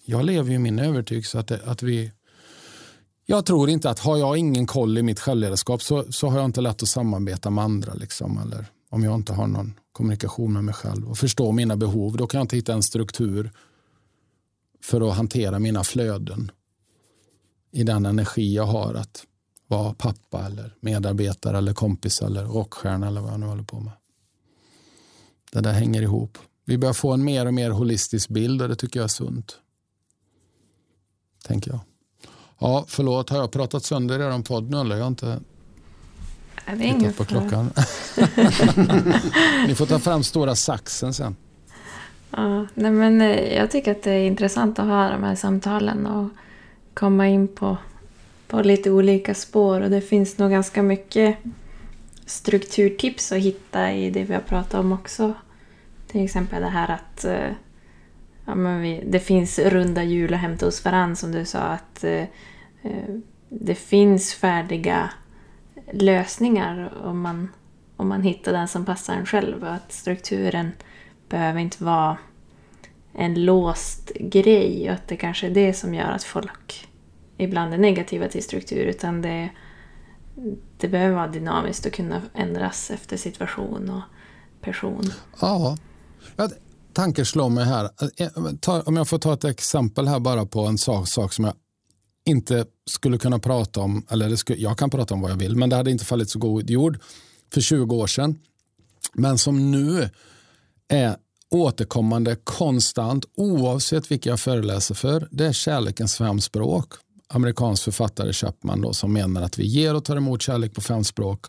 [0.05, 2.11] jag lever i min övertygelse att, det, att vi
[3.25, 6.45] jag tror inte att har jag ingen koll i mitt självledarskap så, så har jag
[6.45, 7.93] inte lätt att samarbeta med andra.
[7.93, 12.17] Liksom, eller om jag inte har någon kommunikation med mig själv och förstå mina behov.
[12.17, 13.51] Då kan jag inte hitta en struktur
[14.81, 16.51] för att hantera mina flöden
[17.71, 19.25] i den energi jag har att
[19.67, 23.93] vara pappa eller medarbetare eller kompis eller rockstjärna eller vad jag nu håller på med.
[25.51, 26.37] Det där hänger ihop.
[26.65, 29.59] Vi börjar få en mer och mer holistisk bild och det tycker jag är sunt.
[31.45, 31.79] Tänker jag.
[32.59, 34.95] Ja, förlåt, har jag pratat sönder er podd nu eller?
[34.95, 35.39] Jag har inte
[36.71, 37.71] är tittat på klockan.
[39.67, 41.35] Ni får ta fram stora saxen sen.
[42.31, 46.05] Ja, nej men eh, jag tycker att det är intressant att ha de här samtalen
[46.05, 46.29] och
[46.93, 47.77] komma in på,
[48.47, 49.81] på lite olika spår.
[49.81, 51.37] Och det finns nog ganska mycket
[52.25, 55.33] strukturtips att hitta i det vi har pratat om också.
[56.07, 57.51] Till exempel det här att eh,
[58.45, 61.59] ja, men vi, det finns runda hjul att hämta hos varann som du sa.
[61.59, 62.23] att eh,
[63.49, 65.09] Det finns färdiga
[65.93, 67.49] lösningar om man,
[67.97, 69.63] om man hittar den som passar en själv.
[69.63, 70.71] Och att strukturen
[71.29, 72.17] behöver inte vara
[73.13, 76.87] en låst grej och att det kanske är det som gör att folk
[77.37, 78.85] ibland är negativa till struktur.
[78.85, 79.49] Utan det,
[80.77, 84.01] det behöver vara dynamiskt och kunna ändras efter situation och
[84.61, 85.03] person.
[85.41, 85.77] Ja,
[86.93, 87.89] tanken slår mig här.
[88.17, 91.53] Eh, om jag får ta ett exempel här bara på en sak, sak som jag
[92.29, 95.69] inte skulle kunna prata om, eller skulle, jag kan prata om vad jag vill, men
[95.69, 96.99] det hade inte fallit så god jord
[97.53, 98.39] för 20 år sedan.
[99.13, 100.09] Men som nu
[100.87, 101.15] är
[101.51, 105.27] återkommande konstant oavsett vilka jag föreläser för.
[105.31, 106.93] Det är kärlekens fem språk.
[107.27, 111.03] Amerikansk författare Chapman då, som menar att vi ger och tar emot kärlek på fem
[111.03, 111.45] språk.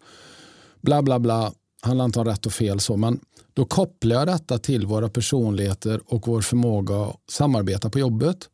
[0.81, 3.21] Bla bla bla, handlar inte om rätt och fel så, men
[3.55, 8.49] då kopplar jag detta till våra personligheter och vår förmåga att samarbeta på jobbet.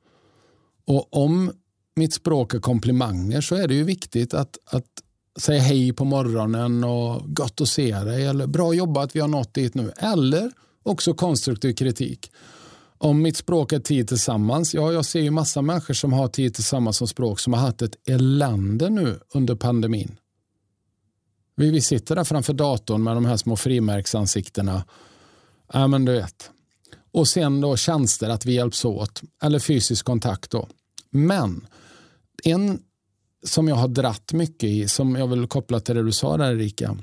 [0.87, 1.53] Och om
[1.97, 4.85] mitt språk är komplimanger så är det ju viktigt att, att
[5.39, 9.55] säga hej på morgonen och gott att se dig eller bra jobbat vi har nått
[9.55, 9.93] dit nu.
[9.97, 10.51] Eller
[10.83, 12.33] också konstruktiv kritik.
[12.99, 16.55] Om mitt språk är tid tillsammans, ja jag ser ju massa människor som har tid
[16.55, 20.17] tillsammans som språk som har haft ett elände nu under pandemin.
[21.57, 24.85] Vi, vi sitter där framför datorn med de här små frimärksansiktena.
[25.73, 26.51] Ja, men du vet.
[27.13, 29.23] Och sen då tjänster, att vi hjälps åt.
[29.43, 30.51] Eller fysisk kontakt.
[30.51, 30.69] då.
[31.11, 31.67] Men
[32.45, 32.79] en
[33.45, 36.53] som jag har dratt mycket i, som jag vill koppla till det du sa där
[36.53, 36.99] Erika.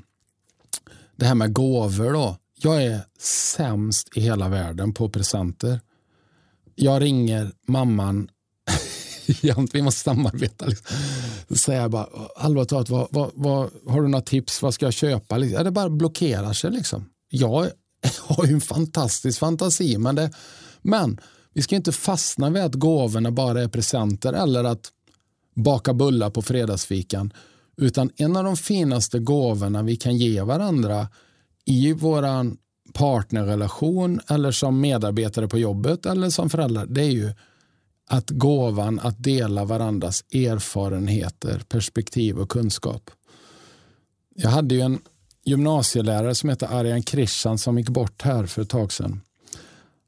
[1.16, 2.36] Det här med gåvor då.
[2.56, 5.80] Jag är sämst i hela världen på presenter.
[6.74, 8.28] Jag ringer mamman
[9.72, 10.66] vi måste samarbeta.
[10.66, 10.96] Liksom.
[11.48, 14.62] Så säger jag bara, allvarligt talat, vad, vad, vad, har du några tips?
[14.62, 15.36] Vad ska jag köpa?
[15.36, 15.56] Liksom.
[15.56, 16.70] Ja, det bara blockerar sig.
[16.70, 17.10] Liksom.
[17.28, 17.70] Jag
[18.20, 20.30] har ju en fantastisk fantasi, men, det,
[20.82, 21.20] men
[21.54, 24.90] vi ska inte fastna vid att gåvorna bara är presenter eller att
[25.54, 27.32] baka bullar på fredagsfikan.
[27.76, 31.08] Utan en av de finaste gåvorna vi kan ge varandra
[31.64, 32.56] i våran
[32.92, 37.32] partnerrelation eller som medarbetare på jobbet eller som föräldrar, det är ju
[38.08, 43.10] att gåvan att dela varandras erfarenheter, perspektiv och kunskap.
[44.34, 44.98] Jag hade ju en
[45.44, 49.20] gymnasielärare som hette Arjan Krishan som gick bort här för ett tag sedan.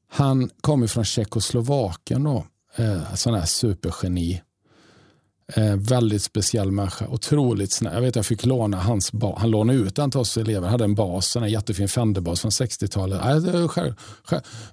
[0.08, 4.42] Han kom från Tjeckoslovakien då, eh, sån här supergeni.
[5.54, 7.06] Eh, väldigt speciell människa.
[7.08, 7.94] Otroligt snäll.
[7.94, 9.40] Jag vet jag fick låna hans bas.
[9.40, 10.60] Han lånade ut den till oss elever.
[10.60, 13.20] Han hade en bas, en jättefin Fenderbas från 60-talet.
[13.20, 13.92] Äh,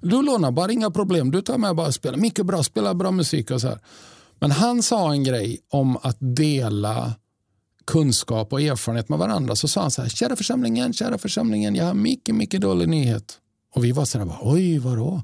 [0.00, 1.30] du lånar bara, inga problem.
[1.30, 2.18] Du tar med bara och spelar.
[2.18, 3.78] Mycket bra, spelar bra musik och så här.
[4.38, 7.14] Men han sa en grej om att dela
[7.86, 9.56] kunskap och erfarenhet med varandra.
[9.56, 13.38] Så sa han så här, kära församlingen, kära församlingen, jag har mycket, mycket dålig nyhet.
[13.74, 15.22] Och vi var så här, oj, vadå?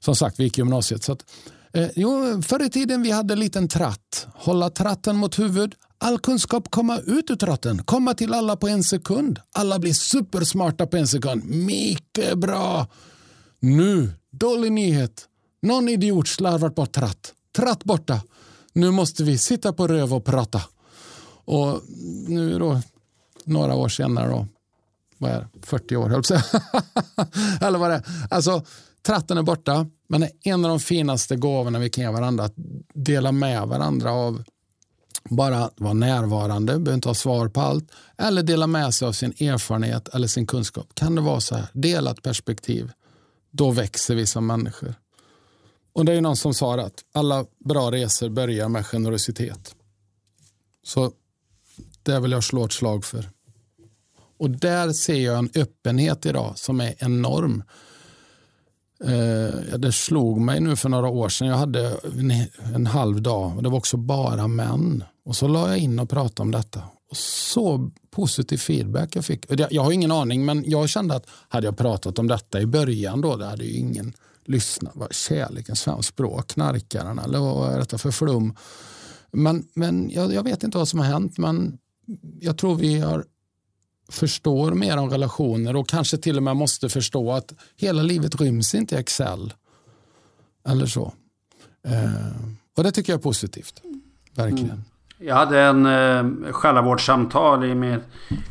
[0.00, 1.02] Som sagt, vi gick gymnasiet.
[1.02, 1.24] Så att,
[1.72, 4.26] Eh, jo, förr i tiden vi hade en liten tratt.
[4.34, 5.74] Hålla tratten mot huvud.
[5.98, 7.84] All kunskap komma ut ur tratten.
[7.84, 9.38] Komma till alla på en sekund.
[9.52, 11.44] Alla blir supersmarta på en sekund.
[11.44, 12.86] Mycket bra!
[13.60, 15.28] Nu, dålig nyhet.
[15.62, 17.32] Någon idiot slarvat bort tratt.
[17.56, 18.20] Tratt borta.
[18.72, 20.62] Nu måste vi sitta på röv och prata.
[21.44, 21.82] Och
[22.28, 22.80] nu då,
[23.44, 24.46] några år senare då,
[25.18, 26.42] vad är det, 40 år höll jag
[27.66, 28.04] Eller vad det är.
[28.30, 28.64] Alltså,
[29.02, 29.86] tratten är borta.
[30.12, 32.54] Men en av de finaste gåvorna vi kan ge varandra att
[32.94, 34.42] dela med varandra av
[35.24, 39.30] bara vara närvarande, behöver inte ha svar på allt, eller dela med sig av sin
[39.30, 40.94] erfarenhet eller sin kunskap.
[40.94, 42.90] Kan det vara så här, delat perspektiv,
[43.50, 44.94] då växer vi som människor.
[45.92, 49.74] Och det är någon som sa att alla bra resor börjar med generositet.
[50.84, 51.12] Så
[52.02, 53.30] det vill jag slå ett slag för.
[54.38, 57.62] Och där ser jag en öppenhet idag som är enorm.
[59.04, 61.48] Eh, det slog mig nu för några år sedan.
[61.48, 62.32] Jag hade en,
[62.74, 65.04] en halv dag och det var också bara män.
[65.24, 66.82] Och så la jag in och pratade om detta.
[67.10, 69.44] Och så positiv feedback jag fick.
[69.70, 73.20] Jag har ingen aning, men jag kände att hade jag pratat om detta i början
[73.20, 74.12] då, det hade ju ingen
[74.44, 74.94] lyssnat.
[75.10, 78.54] Kärleken, svenskt språk, knarkaren eller vad är detta för flum?
[79.30, 81.78] Men, men jag, jag vet inte vad som har hänt, men
[82.40, 83.24] jag tror vi har
[84.12, 88.74] förstår mer om relationer och kanske till och med måste förstå att hela livet ryms
[88.74, 89.52] inte i Excel.
[90.68, 91.12] Eller så.
[91.86, 92.36] Eh,
[92.76, 93.82] och det tycker jag är positivt.
[94.34, 94.70] Verkligen.
[94.70, 94.82] Mm.
[95.18, 98.02] Jag hade en eh, själavårdssamtal i mitt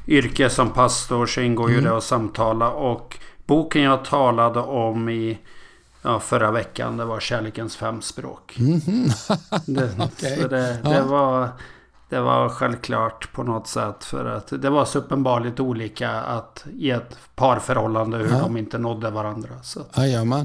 [0.07, 1.75] yrke som pastor så ingår mm.
[1.75, 2.71] ju det att samtala.
[2.71, 5.37] Och boken jag talade om i
[6.01, 8.55] ja, förra veckan det var Kärlekens fem språk.
[8.59, 9.37] Mm -hmm.
[9.65, 10.47] det, okay.
[10.47, 10.47] det,
[10.83, 11.03] det ja.
[11.03, 11.49] var
[12.11, 14.03] det var självklart på något sätt.
[14.03, 18.39] För att det var så uppenbarligt olika att i ett parförhållande hur ja.
[18.39, 19.49] de inte nådde varandra.
[19.63, 19.79] Så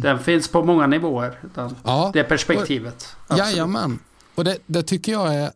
[0.02, 1.40] den finns på många nivåer.
[1.54, 2.10] Den, ja.
[2.12, 3.16] Det perspektivet.
[3.26, 3.98] Och, jajamän.
[4.34, 5.50] Och det, det tycker jag är...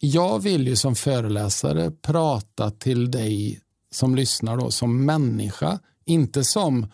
[0.00, 5.78] Jag vill ju som föreläsare prata till dig som lyssnar då som människa.
[6.04, 6.86] Inte som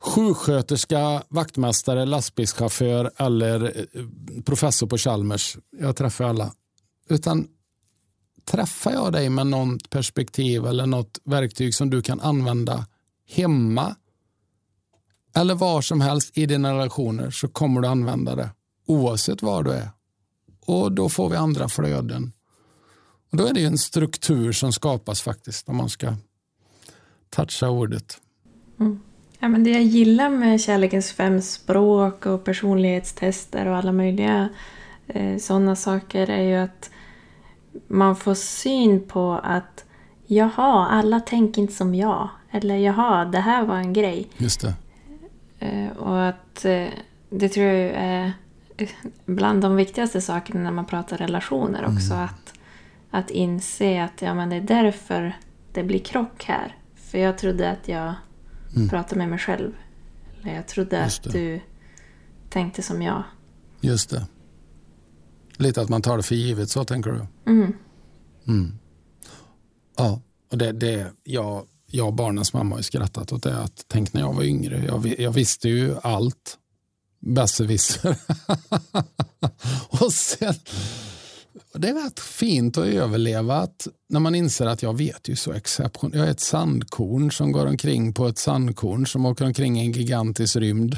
[0.00, 5.56] sjuksköterska, vaktmästare, lastbilschaufför eller eh, professor på Chalmers.
[5.80, 6.52] Jag träffar alla.
[7.08, 7.48] Utan
[8.44, 12.86] träffar jag dig med något perspektiv eller något verktyg som du kan använda
[13.28, 13.96] hemma
[15.34, 18.50] eller var som helst i dina relationer så kommer du använda det
[18.86, 19.88] oavsett var du är.
[20.66, 22.32] Och då får vi andra flöden.
[23.30, 26.14] Och då är det en struktur som skapas faktiskt om man ska
[27.30, 28.20] toucha ordet.
[28.80, 29.00] Mm.
[29.38, 34.48] Ja, men det jag gillar med kärlekens fem språk och personlighetstester och alla möjliga
[35.06, 36.90] eh, sådana saker är ju att
[37.88, 39.84] man får syn på att
[40.26, 42.28] jaha, alla tänker inte som jag.
[42.50, 44.28] Eller jaha, det här var en grej.
[44.36, 44.74] Just det.
[45.58, 46.88] Eh, och att eh,
[47.30, 48.32] det tror jag är
[49.24, 52.12] bland de viktigaste sakerna när man pratar relationer också.
[52.12, 52.24] Mm.
[52.24, 52.54] Att,
[53.10, 55.36] att inse att ja, men det är därför
[55.72, 56.76] det blir krock här.
[56.96, 58.14] För jag trodde att jag
[58.76, 58.88] mm.
[58.88, 59.72] pratade med mig själv.
[60.40, 61.60] Eller jag trodde att du
[62.50, 63.22] tänkte som jag.
[63.80, 64.26] Just det.
[65.56, 67.50] Lite att man tar det för givet, så tänker du?
[67.52, 67.72] Mm.
[68.48, 68.78] Mm.
[69.96, 73.58] Ja, och det, det jag, jag och barnens mamma har skrattat åt det.
[73.58, 76.58] Att, tänk när jag var yngre, jag, jag visste ju allt.
[77.20, 78.16] Besserwisser.
[79.88, 80.54] och sen,
[81.74, 85.52] det är rätt fint att överleva att när man inser att jag vet ju så
[85.52, 86.16] exceptionellt.
[86.18, 89.92] Jag är ett sandkorn som går omkring på ett sandkorn som åker omkring i en
[89.92, 90.96] gigantisk rymd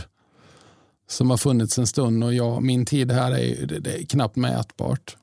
[1.07, 4.37] som har funnits en stund och jag, min tid här är, det, det är knappt
[4.37, 5.17] mätbart.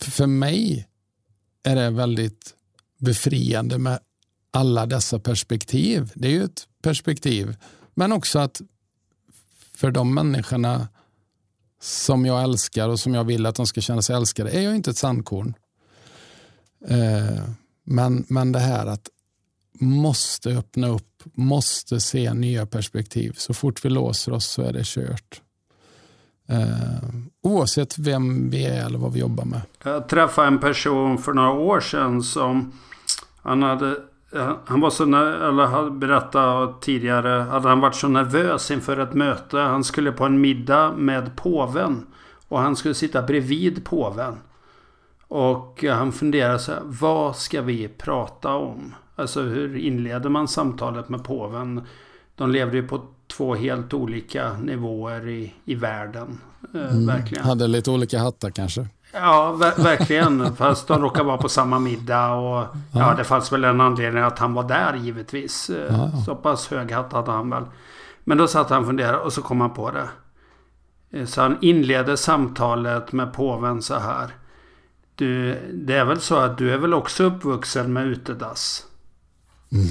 [0.00, 0.88] För, för mig
[1.62, 2.54] är det väldigt
[2.98, 3.98] befriande med
[4.50, 6.12] alla dessa perspektiv.
[6.14, 7.56] Det är ju ett perspektiv.
[7.94, 8.60] Men också att
[9.74, 10.88] för de människorna
[11.80, 14.76] som jag älskar och som jag vill att de ska känna sig älskade är jag
[14.76, 15.54] inte ett sandkorn.
[16.88, 17.48] Eh,
[17.84, 19.08] men, men det här att
[19.80, 23.32] måste öppna upp, måste se nya perspektiv.
[23.36, 25.40] Så fort vi låser oss så är det kört.
[26.48, 27.08] Eh,
[27.42, 29.60] oavsett vem vi är eller vad vi jobbar med.
[29.84, 32.72] Jag träffade en person för några år sedan som
[33.42, 33.96] han hade
[34.66, 39.58] han var så, eller hade berättat tidigare, hade han varit så nervös inför ett möte.
[39.58, 42.06] Han skulle på en middag med påven.
[42.48, 44.34] Och han skulle sitta bredvid påven.
[45.28, 48.94] Och han funderade så här, vad ska vi prata om?
[49.16, 51.82] Alltså hur inleder man samtalet med påven?
[52.34, 56.40] De levde ju på två helt olika nivåer i, i världen.
[56.74, 57.06] Eh, mm.
[57.06, 57.44] Verkligen.
[57.44, 58.88] Hade lite olika hattar kanske.
[59.12, 60.56] Ja, ver verkligen.
[60.56, 62.34] Fast de råkade vara på samma middag.
[62.34, 62.76] Och ja.
[62.92, 63.14] ja.
[63.14, 65.70] det fanns väl en anledning att han var där givetvis.
[65.70, 66.10] Eh, ja.
[66.26, 67.64] Så pass hög hatt hade han väl.
[68.24, 70.08] Men då satt han och funderade och så kom han på det.
[71.18, 74.30] Eh, så han inledde samtalet med påven så här.
[75.14, 78.86] Du, det är väl så att du är väl också uppvuxen med utedass?
[79.74, 79.86] Mm.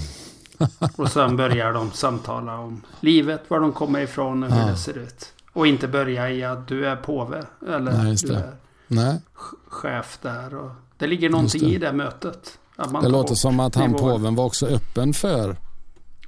[0.95, 4.67] och sen börjar de samtala om livet, var de kommer ifrån och hur ja.
[4.67, 5.33] det ser ut.
[5.53, 7.43] Och inte börja i att du är påve.
[7.67, 8.55] Eller Nej, du är
[8.87, 9.21] Nej.
[9.67, 10.55] chef där.
[10.55, 11.69] Och det ligger någonting det.
[11.69, 12.59] i det mötet.
[13.01, 15.57] det låter som att han påven var också öppen för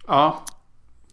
[0.07, 0.43] Ja,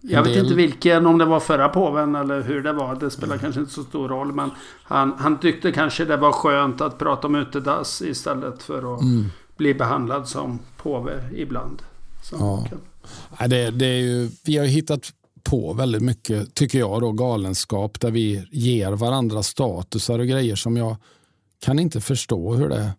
[0.00, 2.94] jag vet inte vilken, om det var förra påven eller hur det var.
[2.94, 3.40] Det spelar mm.
[3.40, 4.32] kanske inte så stor roll.
[4.32, 4.50] Men
[4.82, 9.24] han, han tyckte kanske det var skönt att prata om utedass istället för att mm.
[9.56, 11.82] bli behandlad som påve ibland.
[12.30, 12.66] Ja.
[13.38, 15.12] ja det, det, är ju, vi har hittat
[15.42, 20.76] på väldigt mycket, tycker jag, då, galenskap där vi ger varandra statusar och grejer som
[20.76, 20.96] jag
[21.60, 22.92] kan inte förstå hur det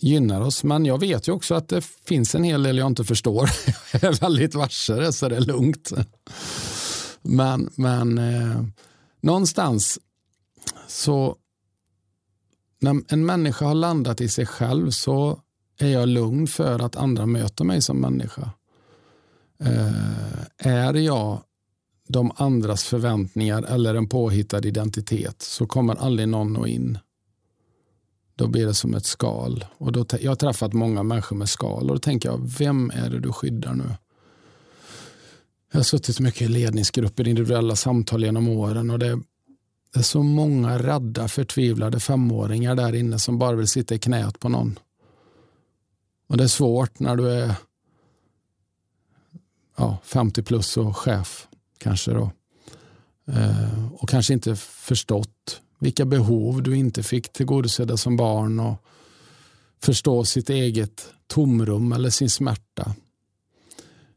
[0.00, 0.64] gynnar oss.
[0.64, 3.50] Men jag vet ju också att det finns en hel del jag inte förstår.
[3.92, 5.92] jag är väldigt varse det, så det är lugnt.
[7.22, 8.62] Men, men eh,
[9.20, 9.98] någonstans
[10.88, 11.36] så
[12.80, 15.41] när en människa har landat i sig själv så
[15.82, 18.50] är jag lugn för att andra möter mig som människa.
[19.60, 21.42] Eh, är jag
[22.08, 26.98] de andras förväntningar eller en påhittad identitet så kommer aldrig någon nå in
[28.34, 29.64] då blir det som ett skal.
[29.78, 33.10] Och då, jag har träffat många människor med skal och då tänker jag, vem är
[33.10, 33.84] det du skyddar nu?
[35.72, 39.20] Jag har suttit mycket i ledningsgrupper, individuella samtal genom åren och det,
[39.92, 44.40] det är så många rädda, förtvivlade femåringar där inne som bara vill sitta i knät
[44.40, 44.78] på någon.
[46.32, 47.54] Och Det är svårt när du är
[49.76, 52.12] ja, 50 plus och chef kanske.
[52.12, 52.30] då.
[53.26, 58.84] Eh, och kanske inte förstått vilka behov du inte fick tillgodosedda som barn och
[59.82, 62.94] förstå sitt eget tomrum eller sin smärta.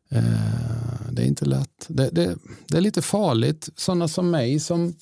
[0.09, 1.85] Eh, det är inte lätt.
[1.87, 2.37] Det, det,
[2.67, 3.69] det är lite farligt.
[3.75, 4.95] Sådana som mig som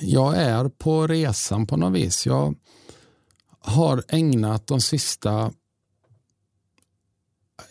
[0.00, 2.26] jag är på resan på något vis.
[2.26, 2.54] Jag
[3.64, 5.52] har ägnat de sista...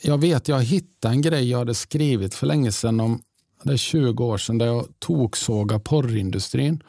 [0.02, 3.22] Jag vet, jag hittade en grej jag hade skrivit för länge sedan om
[3.64, 6.84] det är 20 år sedan, där jag toksåga porrindustrin.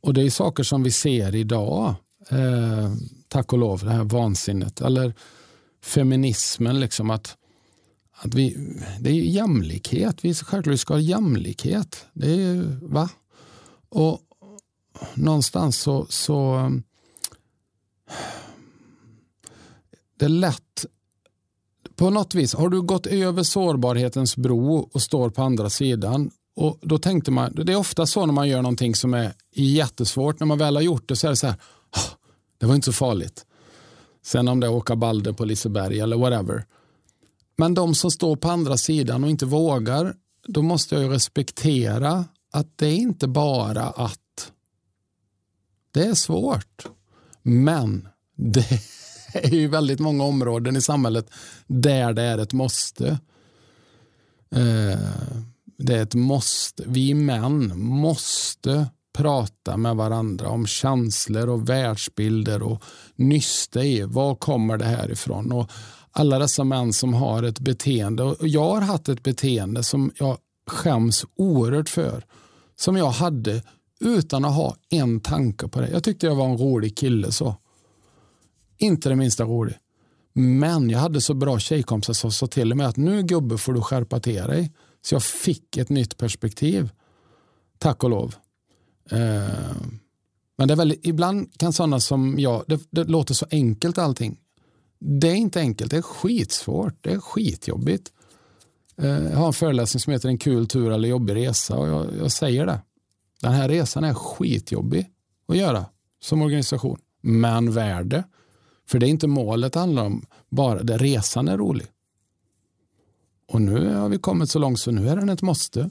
[0.00, 1.94] Och det är saker som vi ser idag,
[2.30, 2.92] eh,
[3.28, 4.80] tack och lov, det här vansinnet.
[4.80, 5.14] Eller
[5.82, 7.36] feminismen, liksom att,
[8.12, 8.56] att vi,
[9.00, 10.24] det är jämlikhet.
[10.24, 12.06] Vi självklart ska ha jämlikhet.
[12.12, 13.10] Det är, ju, va?
[13.88, 14.20] Och
[15.14, 16.70] någonstans så, så
[20.18, 20.86] det är lätt
[21.96, 26.78] på något vis, har du gått över sårbarhetens bro och står på andra sidan och
[26.82, 30.40] då tänkte man, Det är ofta så när man gör någonting som är jättesvårt.
[30.40, 31.56] När man väl har gjort det så är det så här,
[31.96, 32.14] oh,
[32.58, 33.46] det var inte så farligt.
[34.22, 36.66] Sen om det är åka balder på Liseberg eller whatever.
[37.56, 40.14] Men de som står på andra sidan och inte vågar,
[40.46, 44.52] då måste jag respektera att det är inte bara att.
[45.90, 46.86] Det är svårt.
[47.44, 48.80] Men det
[49.32, 51.30] är ju väldigt många områden i samhället
[51.66, 53.08] där det är ett måste.
[54.50, 54.98] Eh,
[55.78, 56.84] det är ett måste.
[56.86, 62.82] Vi män måste prata med varandra om känslor och världsbilder och
[63.16, 65.52] nysta i var kommer det här ifrån.
[65.52, 65.70] Och
[66.10, 70.38] alla dessa män som har ett beteende, och jag har haft ett beteende som jag
[70.66, 72.24] skäms oerhört för,
[72.76, 73.62] som jag hade
[74.04, 75.90] utan att ha en tanke på det.
[75.90, 77.56] Jag tyckte jag var en rolig kille så.
[78.78, 79.74] Inte det minsta rolig.
[80.32, 83.80] Men jag hade så bra tjejkompisar som sa till mig att nu gubbe får du
[83.80, 84.72] skärpa till dig.
[85.02, 86.90] Så jag fick ett nytt perspektiv.
[87.78, 88.34] Tack och lov.
[89.10, 89.76] Eh,
[90.58, 94.40] men det är väldigt, ibland kan sådana som jag, det, det, låter så enkelt allting.
[94.98, 98.12] Det är inte enkelt, det är skitsvårt, det är skitjobbigt.
[98.96, 102.06] Eh, jag har en föreläsning som heter En kul tur eller jobbig resa och jag,
[102.18, 102.80] jag säger det.
[103.44, 105.10] Den här resan är skitjobbig
[105.48, 105.86] att göra
[106.20, 108.24] som organisation, men värde.
[108.86, 111.86] För det är inte målet det handlar om, bara det resan är rolig.
[113.48, 115.90] Och nu har vi kommit så långt så nu är den ett måste.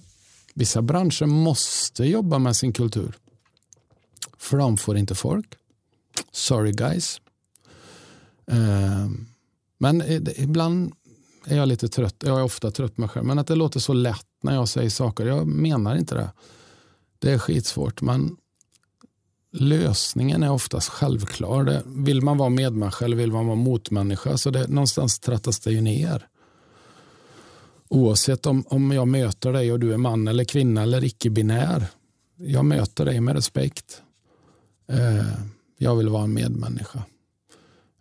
[0.53, 3.17] Vissa branscher måste jobba med sin kultur.
[4.37, 5.55] För de får inte folk.
[6.31, 7.21] Sorry guys.
[8.47, 9.25] Ehm,
[9.77, 10.03] men
[10.35, 10.93] ibland
[11.45, 12.15] är jag lite trött.
[12.19, 13.25] Jag är ofta trött med mig själv.
[13.25, 15.25] Men att det låter så lätt när jag säger saker.
[15.25, 16.29] Jag menar inte det.
[17.23, 18.01] Det är skitsvårt.
[18.01, 18.37] Men
[19.51, 21.63] lösningen är oftast självklar.
[21.63, 25.71] Det, vill man vara medmänniska eller vill man vara motmänniska så det, någonstans trattas det
[25.71, 26.27] ju ner.
[27.87, 31.87] Oavsett om, om jag möter dig och du är man eller kvinna eller icke-binär.
[32.35, 34.01] Jag möter dig med respekt.
[34.87, 35.39] Eh,
[35.77, 37.03] jag vill vara en medmänniska.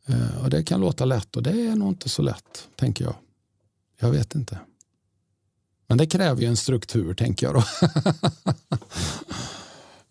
[0.06, 3.14] Eh, och Det kan låta lätt och det är nog inte så lätt, tänker jag.
[4.00, 4.58] Jag vet inte.
[5.92, 7.54] Men det kräver ju en struktur, tänker jag.
[7.54, 7.62] Då.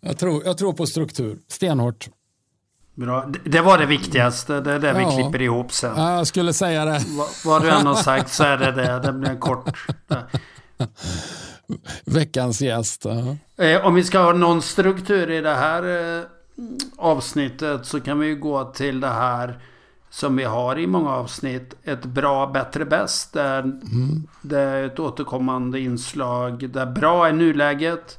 [0.00, 2.08] jag, tror, jag tror på struktur, stenhårt.
[2.94, 3.32] Bra.
[3.44, 4.60] Det var det viktigaste.
[4.60, 5.94] Det är det vi klipper ihop sen.
[5.96, 7.02] Ja, jag skulle säga det.
[7.44, 9.00] Vad du än har sagt så är det det.
[9.00, 9.76] Det blir en kort...
[12.04, 13.06] Veckans gäst.
[13.06, 13.86] Uh.
[13.86, 16.24] Om vi ska ha någon struktur i det här eh,
[16.96, 19.58] avsnittet så kan vi ju gå till det här
[20.12, 21.74] som vi har i många avsnitt.
[21.84, 23.32] Ett bra, bättre, bäst.
[23.32, 24.28] Där mm.
[24.42, 28.18] Det är ett återkommande inslag där bra är nuläget.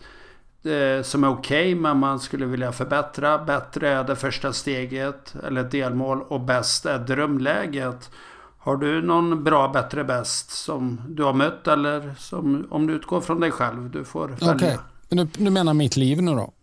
[0.64, 3.38] Eh, som är okej okay, men man skulle vilja förbättra.
[3.38, 8.12] Bättre är det första steget eller delmål och bäst är drömläget.
[8.58, 13.22] Har du någon bra, bättre, bäst som du har mött eller som om du utgår
[13.22, 13.90] från dig själv?
[13.90, 14.56] Du får välja.
[14.56, 14.78] Okej,
[15.10, 15.26] okay.
[15.26, 16.54] du, du menar mitt liv nu då?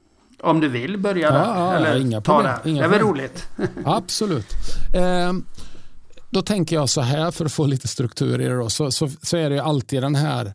[0.42, 1.38] Om du vill börja där.
[1.38, 2.70] Ja, eller inga ta det.
[2.70, 3.48] Inga det är väl roligt?
[3.84, 4.46] Absolut.
[4.94, 5.32] Eh,
[6.30, 8.54] då tänker jag så här för att få lite struktur i det.
[8.54, 10.54] Då, så, så, så är det alltid den här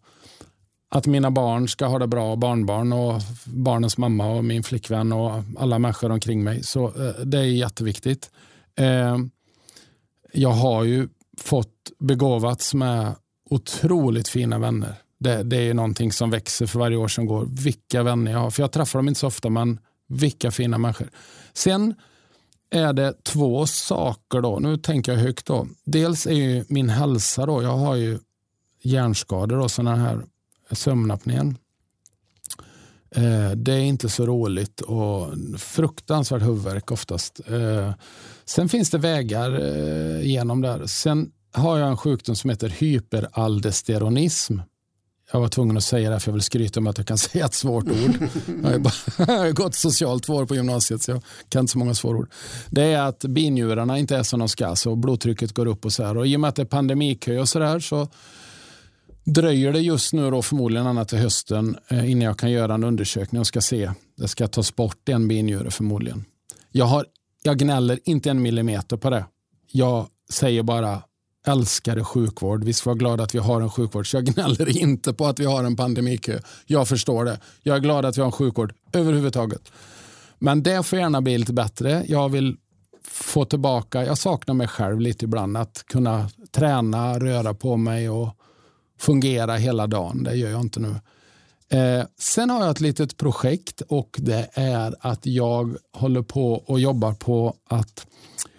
[0.89, 5.43] att mina barn ska ha det bra, barnbarn och barnens mamma och min flickvän och
[5.57, 6.63] alla människor omkring mig.
[6.63, 8.31] Så eh, Det är jätteviktigt.
[8.75, 9.17] Eh,
[10.33, 11.07] jag har ju
[11.38, 13.15] fått begåvats med
[13.49, 14.95] otroligt fina vänner.
[15.26, 17.45] Det, det är någonting som växer för varje år som går.
[17.45, 18.51] Vilka vänner jag har.
[18.51, 21.09] För jag träffar dem inte så ofta, men vilka fina människor.
[21.53, 21.95] Sen
[22.69, 24.41] är det två saker.
[24.41, 24.59] då.
[24.59, 25.45] Nu tänker jag högt.
[25.45, 25.67] då.
[25.86, 27.45] Dels är ju min hälsa.
[27.45, 27.63] då.
[27.63, 28.19] Jag har ju
[28.84, 30.21] hjärnskador och sådana här
[30.71, 31.57] sömnapnén.
[33.15, 37.41] Eh, det är inte så roligt och fruktansvärt huvudvärk oftast.
[37.47, 37.93] Eh,
[38.45, 40.86] sen finns det vägar eh, genom där.
[40.86, 44.59] Sen har jag en sjukdom som heter hyperaldosteronism.
[45.32, 47.45] Jag var tvungen att säga det för jag vill skryta om att jag kan säga
[47.45, 48.30] ett svårt ord.
[49.17, 52.17] jag har gått socialt två år på gymnasiet så jag kan inte så många svåra
[52.17, 52.30] ord.
[52.69, 56.03] Det är att binjurarna inte är som de ska så blodtrycket går upp och så
[56.03, 56.17] här.
[56.17, 58.07] Och I och med att det är pandemikö och så där så
[59.26, 62.84] dröjer det just nu då förmodligen annat till hösten eh, innan jag kan göra en
[62.84, 63.91] undersökning och ska se.
[64.17, 66.26] Det ska tas bort en binjure förmodligen.
[66.71, 67.05] Jag, har,
[67.43, 69.26] jag gnäller inte en millimeter på det.
[69.71, 71.01] Jag säger bara
[71.46, 72.64] älskade sjukvård.
[72.64, 74.12] Vi ska vara glada att vi har en sjukvård.
[74.12, 76.39] Så jag gnäller inte på att vi har en pandemikö.
[76.66, 77.39] Jag förstår det.
[77.64, 79.72] Jag är glad att vi har en sjukvård överhuvudtaget.
[80.39, 82.04] Men det får gärna bli lite bättre.
[82.08, 82.58] Jag vill
[83.08, 85.58] få tillbaka, jag saknar mig själv lite ibland.
[85.58, 88.30] Att kunna träna, röra på mig och
[89.00, 90.24] fungera hela dagen.
[90.24, 90.96] Det gör jag inte nu.
[91.70, 96.80] Eh, sen har jag ett litet projekt och det är att jag håller på och
[96.80, 98.55] jobbar på att eh,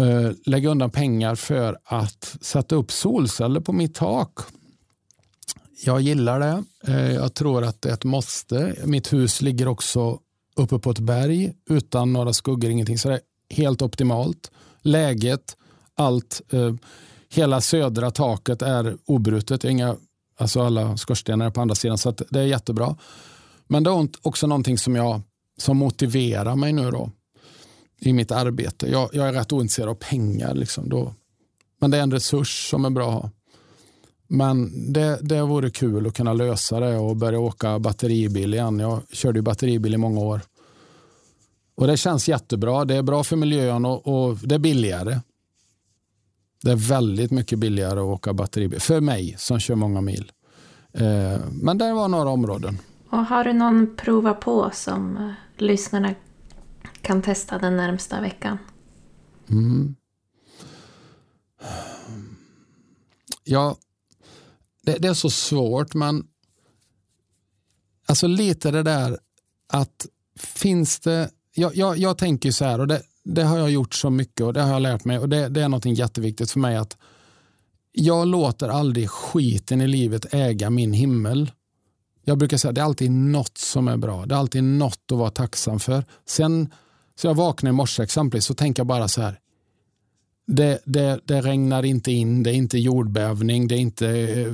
[0.00, 4.38] Eh, lägga undan pengar för att sätta upp solceller på mitt tak.
[5.84, 6.64] Jag gillar det.
[6.86, 8.74] Eh, jag tror att det är ett måste.
[8.84, 10.18] Mitt hus ligger också
[10.56, 12.98] uppe på ett berg utan några skuggor, ingenting.
[12.98, 13.20] Så det är
[13.54, 14.50] helt optimalt.
[14.82, 15.56] Läget,
[15.94, 16.40] allt.
[16.52, 16.74] Eh,
[17.28, 19.64] hela södra taket är obrutet.
[19.64, 19.96] Inga,
[20.38, 22.96] alltså alla skorstenar är på andra sidan, så det är jättebra.
[23.66, 25.20] Men det är också någonting som, jag,
[25.56, 26.90] som motiverar mig nu.
[26.90, 27.10] då
[28.00, 28.90] i mitt arbete.
[28.90, 30.54] Jag, jag är rätt ointresserad av pengar.
[30.54, 31.14] Liksom, då.
[31.80, 33.30] Men det är en resurs som är bra att ha.
[34.28, 38.78] Men det, det vore kul att kunna lösa det och börja åka batteribil igen.
[38.78, 40.40] Jag körde ju batteribil i många år.
[41.76, 42.84] Och Det känns jättebra.
[42.84, 45.20] Det är bra för miljön och, och det är billigare.
[46.64, 48.80] Det är väldigt mycket billigare att åka batteribil.
[48.80, 50.32] För mig som kör många mil.
[50.92, 52.78] Eh, men det var några områden.
[53.10, 55.32] Och Har du någon prova på som eh,
[55.62, 56.14] lyssnarna
[57.02, 58.58] kan testa den närmsta veckan?
[59.50, 59.94] Mm.
[63.44, 63.76] Ja,
[64.82, 66.26] det, det, är så svårt men
[68.06, 69.18] alltså lite det där
[69.72, 70.06] att
[70.38, 74.10] finns det, jag, jag, jag tänker så här och det, det, har jag gjort så
[74.10, 76.76] mycket och det har jag lärt mig och det, det är något jätteviktigt för mig
[76.76, 76.96] att
[77.92, 81.50] jag låter aldrig skiten i livet äga min himmel.
[82.28, 84.26] Jag brukar säga att det är alltid något som är bra.
[84.26, 86.04] Det är alltid något att vara tacksam för.
[86.26, 86.72] Sen
[87.14, 89.38] så jag vaknar i morse exempelvis så tänker jag bara så här.
[90.46, 94.52] det, det, det regnar inte in, det är inte jordbävning, det är inte eh,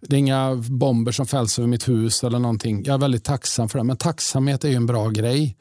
[0.00, 2.84] det är inga bomber som fälls över mitt hus eller någonting.
[2.84, 3.84] Jag är väldigt tacksam för det.
[3.84, 5.56] Men tacksamhet är ju en bra grej.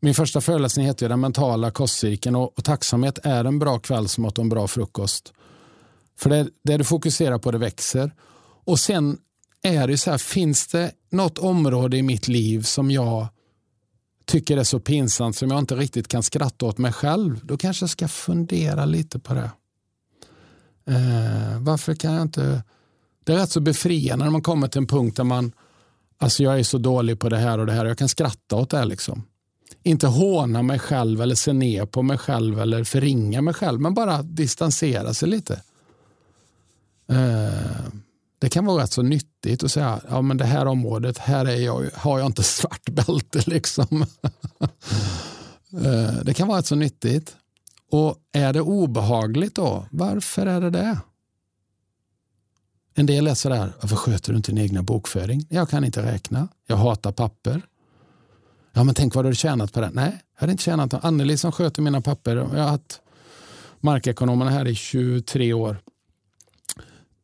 [0.00, 4.44] Min första föreläsning heter Den mentala kostcirkeln och, och tacksamhet är en bra kvällsmat och
[4.44, 5.32] en bra frukost.
[6.18, 8.10] För det, det du fokuserar på det växer.
[8.64, 9.18] Och sen
[9.62, 13.28] är det så här, finns det något område i mitt liv som jag
[14.24, 17.82] tycker är så pinsamt som jag inte riktigt kan skratta åt mig själv, då kanske
[17.82, 19.50] jag ska fundera lite på det.
[20.86, 22.62] Eh, varför kan jag inte...
[23.24, 25.52] Det är rätt så befriande när man kommer till en punkt där man,
[26.18, 28.70] alltså jag är så dålig på det här och det här, jag kan skratta åt
[28.70, 28.78] det.
[28.78, 29.22] här Liksom.
[29.82, 33.94] Inte håna mig själv eller se ner på mig själv eller förringa mig själv, men
[33.94, 35.62] bara distansera sig lite.
[37.08, 37.86] Eh,
[38.38, 41.56] det kan vara rätt så nyttigt att säga, ja men det här området, här är
[41.56, 44.06] jag, har jag inte svart bälte liksom.
[45.72, 47.36] Eh, det kan vara rätt så nyttigt.
[47.90, 49.86] Och är det obehagligt då?
[49.90, 50.98] Varför är det det?
[52.94, 55.46] En del är sådär, varför sköter du inte din egna bokföring?
[55.48, 57.62] Jag kan inte räkna, jag hatar papper.
[58.72, 59.90] Ja men tänk vad du har tjänat på det.
[59.92, 61.04] Nej, jag hade inte tjänat något.
[61.04, 63.00] Anneli som sköter mina papper, jag har haft
[63.80, 65.76] markekonomerna här i 23 år.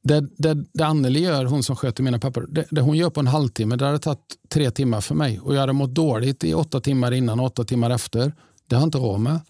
[0.03, 3.21] Det, det, det Anneli gör, hon som sköter mina papper, det, det hon gör på
[3.21, 5.41] en halvtimme, det hade tagit tre timmar för mig.
[5.41, 8.33] Och jag hade mått dåligt i åtta timmar innan och åtta timmar efter.
[8.67, 9.41] Det har jag inte råd med.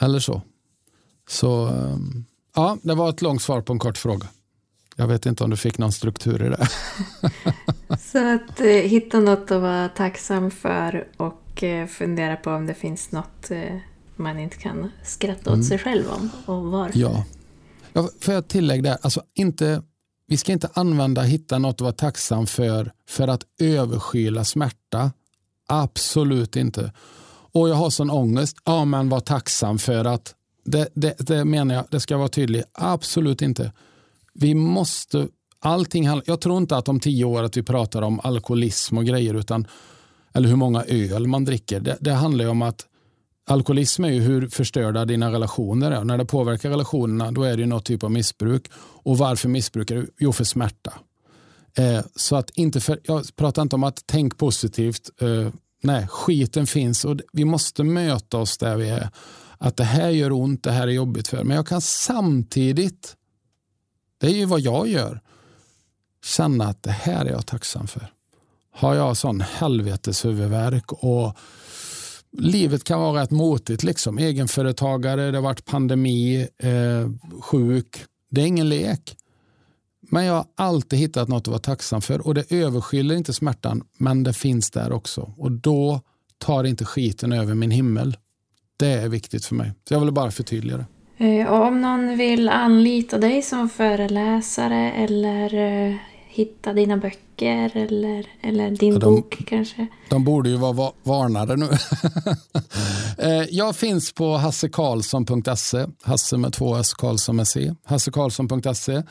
[0.00, 0.42] Eller så.
[1.28, 2.24] Så ehm,
[2.54, 4.26] ja, det var ett långt svar på en kort fråga.
[4.96, 6.68] Jag vet inte om du fick någon struktur i det.
[7.98, 12.74] så att eh, hitta något att vara tacksam för och eh, fundera på om det
[12.74, 13.76] finns något eh,
[14.16, 15.62] man inte kan skratta åt mm.
[15.62, 16.98] sig själv om och varför.
[16.98, 17.24] Ja.
[17.92, 19.82] Ja, får jag tillägga där, alltså inte,
[20.26, 25.12] vi ska inte använda hitta något att vara tacksam för för att överskyla smärta.
[25.68, 26.92] Absolut inte.
[27.52, 30.34] Och jag har sån ångest, ja men var tacksam för att,
[30.64, 33.72] det, det, det menar jag, det ska vara tydligt, absolut inte.
[34.34, 35.28] Vi måste,
[35.60, 39.04] allting handlar, jag tror inte att om tio år att vi pratar om alkoholism och
[39.04, 39.66] grejer, utan,
[40.34, 41.80] eller hur många öl man dricker.
[41.80, 42.86] Det, det handlar om att
[43.46, 46.04] Alkoholism är ju hur förstörda dina relationer är.
[46.04, 48.70] När det påverkar relationerna då är det ju något typ av missbruk.
[48.76, 50.10] Och varför missbrukar du?
[50.18, 50.92] Jo, för smärta.
[51.76, 55.10] Eh, så att inte för, jag pratar inte om att tänk positivt.
[55.20, 55.48] Eh,
[55.82, 59.08] nej, skiten finns och vi måste möta oss där vi är.
[59.58, 63.16] Att det här gör ont, det här är jobbigt för Men jag kan samtidigt,
[64.18, 65.20] det är ju vad jag gör,
[66.24, 68.12] känna att det här är jag tacksam för.
[68.74, 71.36] Har jag sån helvetes huvudvärk och
[72.38, 73.82] livet kan vara rätt motigt.
[73.82, 74.18] Liksom.
[74.18, 77.10] Egenföretagare, det har varit pandemi, eh,
[77.40, 78.04] sjuk.
[78.30, 79.16] Det är ingen lek.
[80.10, 83.82] Men jag har alltid hittat något att vara tacksam för och det överskyller inte smärtan,
[83.98, 85.34] men det finns där också.
[85.36, 86.00] Och då
[86.38, 88.16] tar inte skiten över min himmel.
[88.76, 89.72] Det är viktigt för mig.
[89.88, 90.86] Så jag vill bara förtydliga det.
[91.48, 95.96] Och om någon vill anlita dig som föreläsare eller eh,
[96.32, 99.86] hitta dina böcker eller, eller din ja, de, bok kanske?
[100.08, 101.68] De borde ju vara varnade nu.
[103.18, 109.02] Eh, jag finns på hassekarlsson.se, Hasse med två S, Karlsson med C, hassekarlsson.se.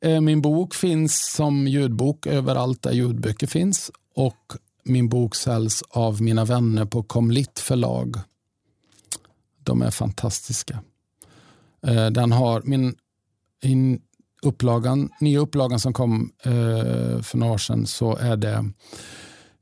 [0.00, 4.52] Eh, min bok finns som ljudbok överallt där ljudböcker finns och
[4.84, 8.16] min bok säljs av mina vänner på Komlitt förlag.
[9.62, 10.80] De är fantastiska.
[11.86, 12.94] Eh, den har min,
[13.62, 14.00] min
[14.42, 18.64] upplagan, nya upplagan som kom eh, för några år sedan så är det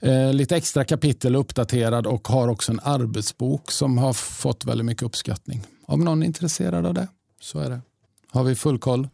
[0.03, 5.03] eh, lite extra kapitel uppdaterad och har också en arbetsbok som har fått väldigt mycket
[5.03, 5.63] uppskattning.
[5.87, 7.09] Om någon är intresserad av det
[7.41, 7.81] så är det.
[8.31, 9.09] Har vi full koll?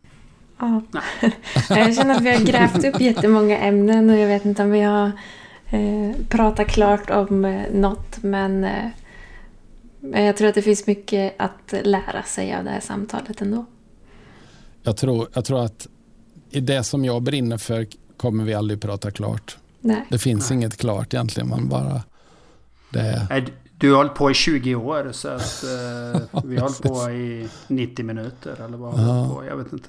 [0.59, 0.83] Ja.
[1.69, 4.81] jag känner att vi har grävt upp jättemånga ämnen och jag vet inte om vi
[4.81, 5.13] har
[5.71, 8.91] eh, pratat klart om eh, något men eh,
[10.01, 13.67] jag tror att det finns mycket att lära sig av det här samtalet ändå.
[14.83, 15.87] Jag tror, jag tror att
[16.51, 19.59] i det som jag brinner för kommer vi aldrig prata klart.
[19.81, 20.07] Nej.
[20.11, 20.57] Det finns Nej.
[20.57, 21.49] inget klart egentligen.
[21.49, 22.03] Man bara...
[22.91, 23.51] Det...
[23.79, 27.49] Du har hållit på i 20 år så att eh, vi har hållit på i
[27.67, 29.35] 90 minuter eller vad ja.
[29.35, 29.89] på, Jag vet inte.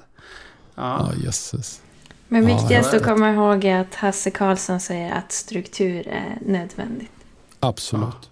[0.74, 1.82] Ja, ja jösses.
[2.28, 7.10] Men viktigast ja, att komma ihåg är att Hasse Karlsson säger att struktur är nödvändigt.
[7.60, 8.04] Absolut.
[8.04, 8.28] Ja.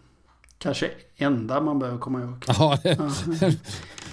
[0.58, 2.44] Kanske enda man behöver komma ihåg.
[2.46, 2.78] Ja,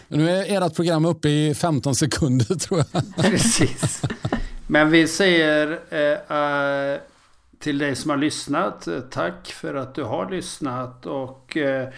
[0.07, 3.03] Nu är ert program uppe i 15 sekunder tror jag.
[3.31, 4.01] Precis.
[4.67, 6.99] Men vi säger eh, eh
[7.59, 11.05] till dig som har lyssnat, eh, tack för att du har lyssnat.
[11.05, 11.89] Och eh,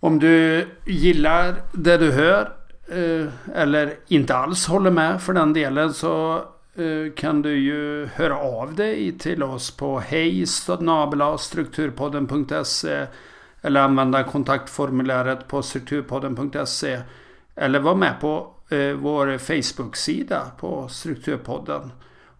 [0.00, 2.52] om du gillar det du hör
[2.88, 6.36] eh, eller inte alls håller med för den delen så
[6.74, 10.46] eh, kan du ju höra av dig till oss på hej
[11.38, 13.06] strukturpodden.se
[13.66, 17.00] eller använda kontaktformuläret på strukturpodden.se.
[17.54, 21.92] Eller vara med på eh, vår Facebook-sida på Strukturpodden.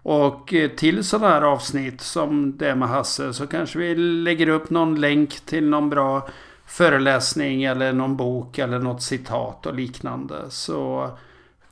[0.02, 4.70] Och eh, till sådana här avsnitt som det med Hasse så kanske vi lägger upp
[4.70, 6.28] någon länk till någon bra
[6.66, 10.36] föreläsning eller någon bok eller något citat och liknande.
[10.48, 11.10] Så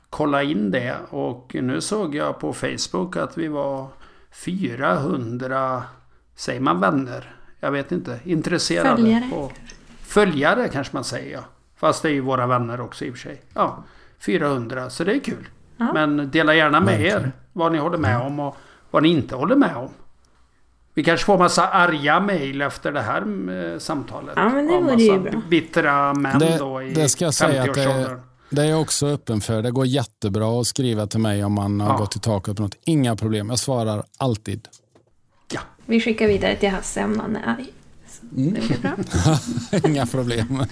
[0.09, 0.95] kolla in det.
[1.09, 3.87] Och nu såg jag på Facebook att vi var
[4.31, 5.83] 400,
[6.35, 7.34] säger man vänner?
[7.65, 8.19] Jag vet inte.
[8.23, 8.95] Intresserade.
[8.95, 9.29] Följare.
[9.29, 9.51] På,
[10.01, 11.43] följare kanske man säger ja.
[11.77, 13.41] Fast det är ju våra vänner också i och för sig.
[13.53, 13.83] Ja,
[14.19, 14.89] 400.
[14.89, 15.47] Så det är kul.
[15.77, 15.93] Ja.
[15.93, 18.55] Men dela gärna med er vad ni håller med om och
[18.91, 19.89] vad ni inte håller med om.
[20.93, 23.21] Vi kanske får massa arga mejl efter det här
[23.73, 24.33] eh, samtalet.
[24.35, 25.41] Ja, men det vore ju bra.
[25.49, 29.07] bittra män det, då i det ska jag säga att det, det är jag också
[29.07, 29.61] öppen för.
[29.61, 31.97] Det går jättebra att skriva till mig om man har ja.
[31.97, 32.77] gått i taket på något.
[32.85, 33.49] Inga problem.
[33.49, 34.67] Jag svarar alltid.
[35.85, 37.65] Vi skickar vidare till Hasse om någon är arg.
[38.37, 38.53] Mm.
[38.53, 38.95] Det blir bra.
[39.89, 40.65] Inga problem.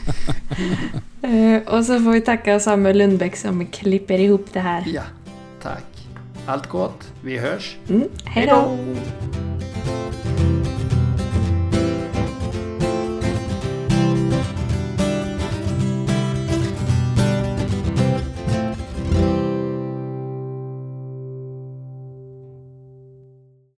[1.24, 4.84] uh, och så får vi tacka Samuel Lundbäck som klipper ihop det här.
[4.88, 5.03] Ja,
[5.61, 6.07] tack.
[6.45, 7.11] Allt gott.
[7.22, 7.76] Vi hörs.
[7.89, 8.07] Mm.
[8.26, 8.78] Hej då.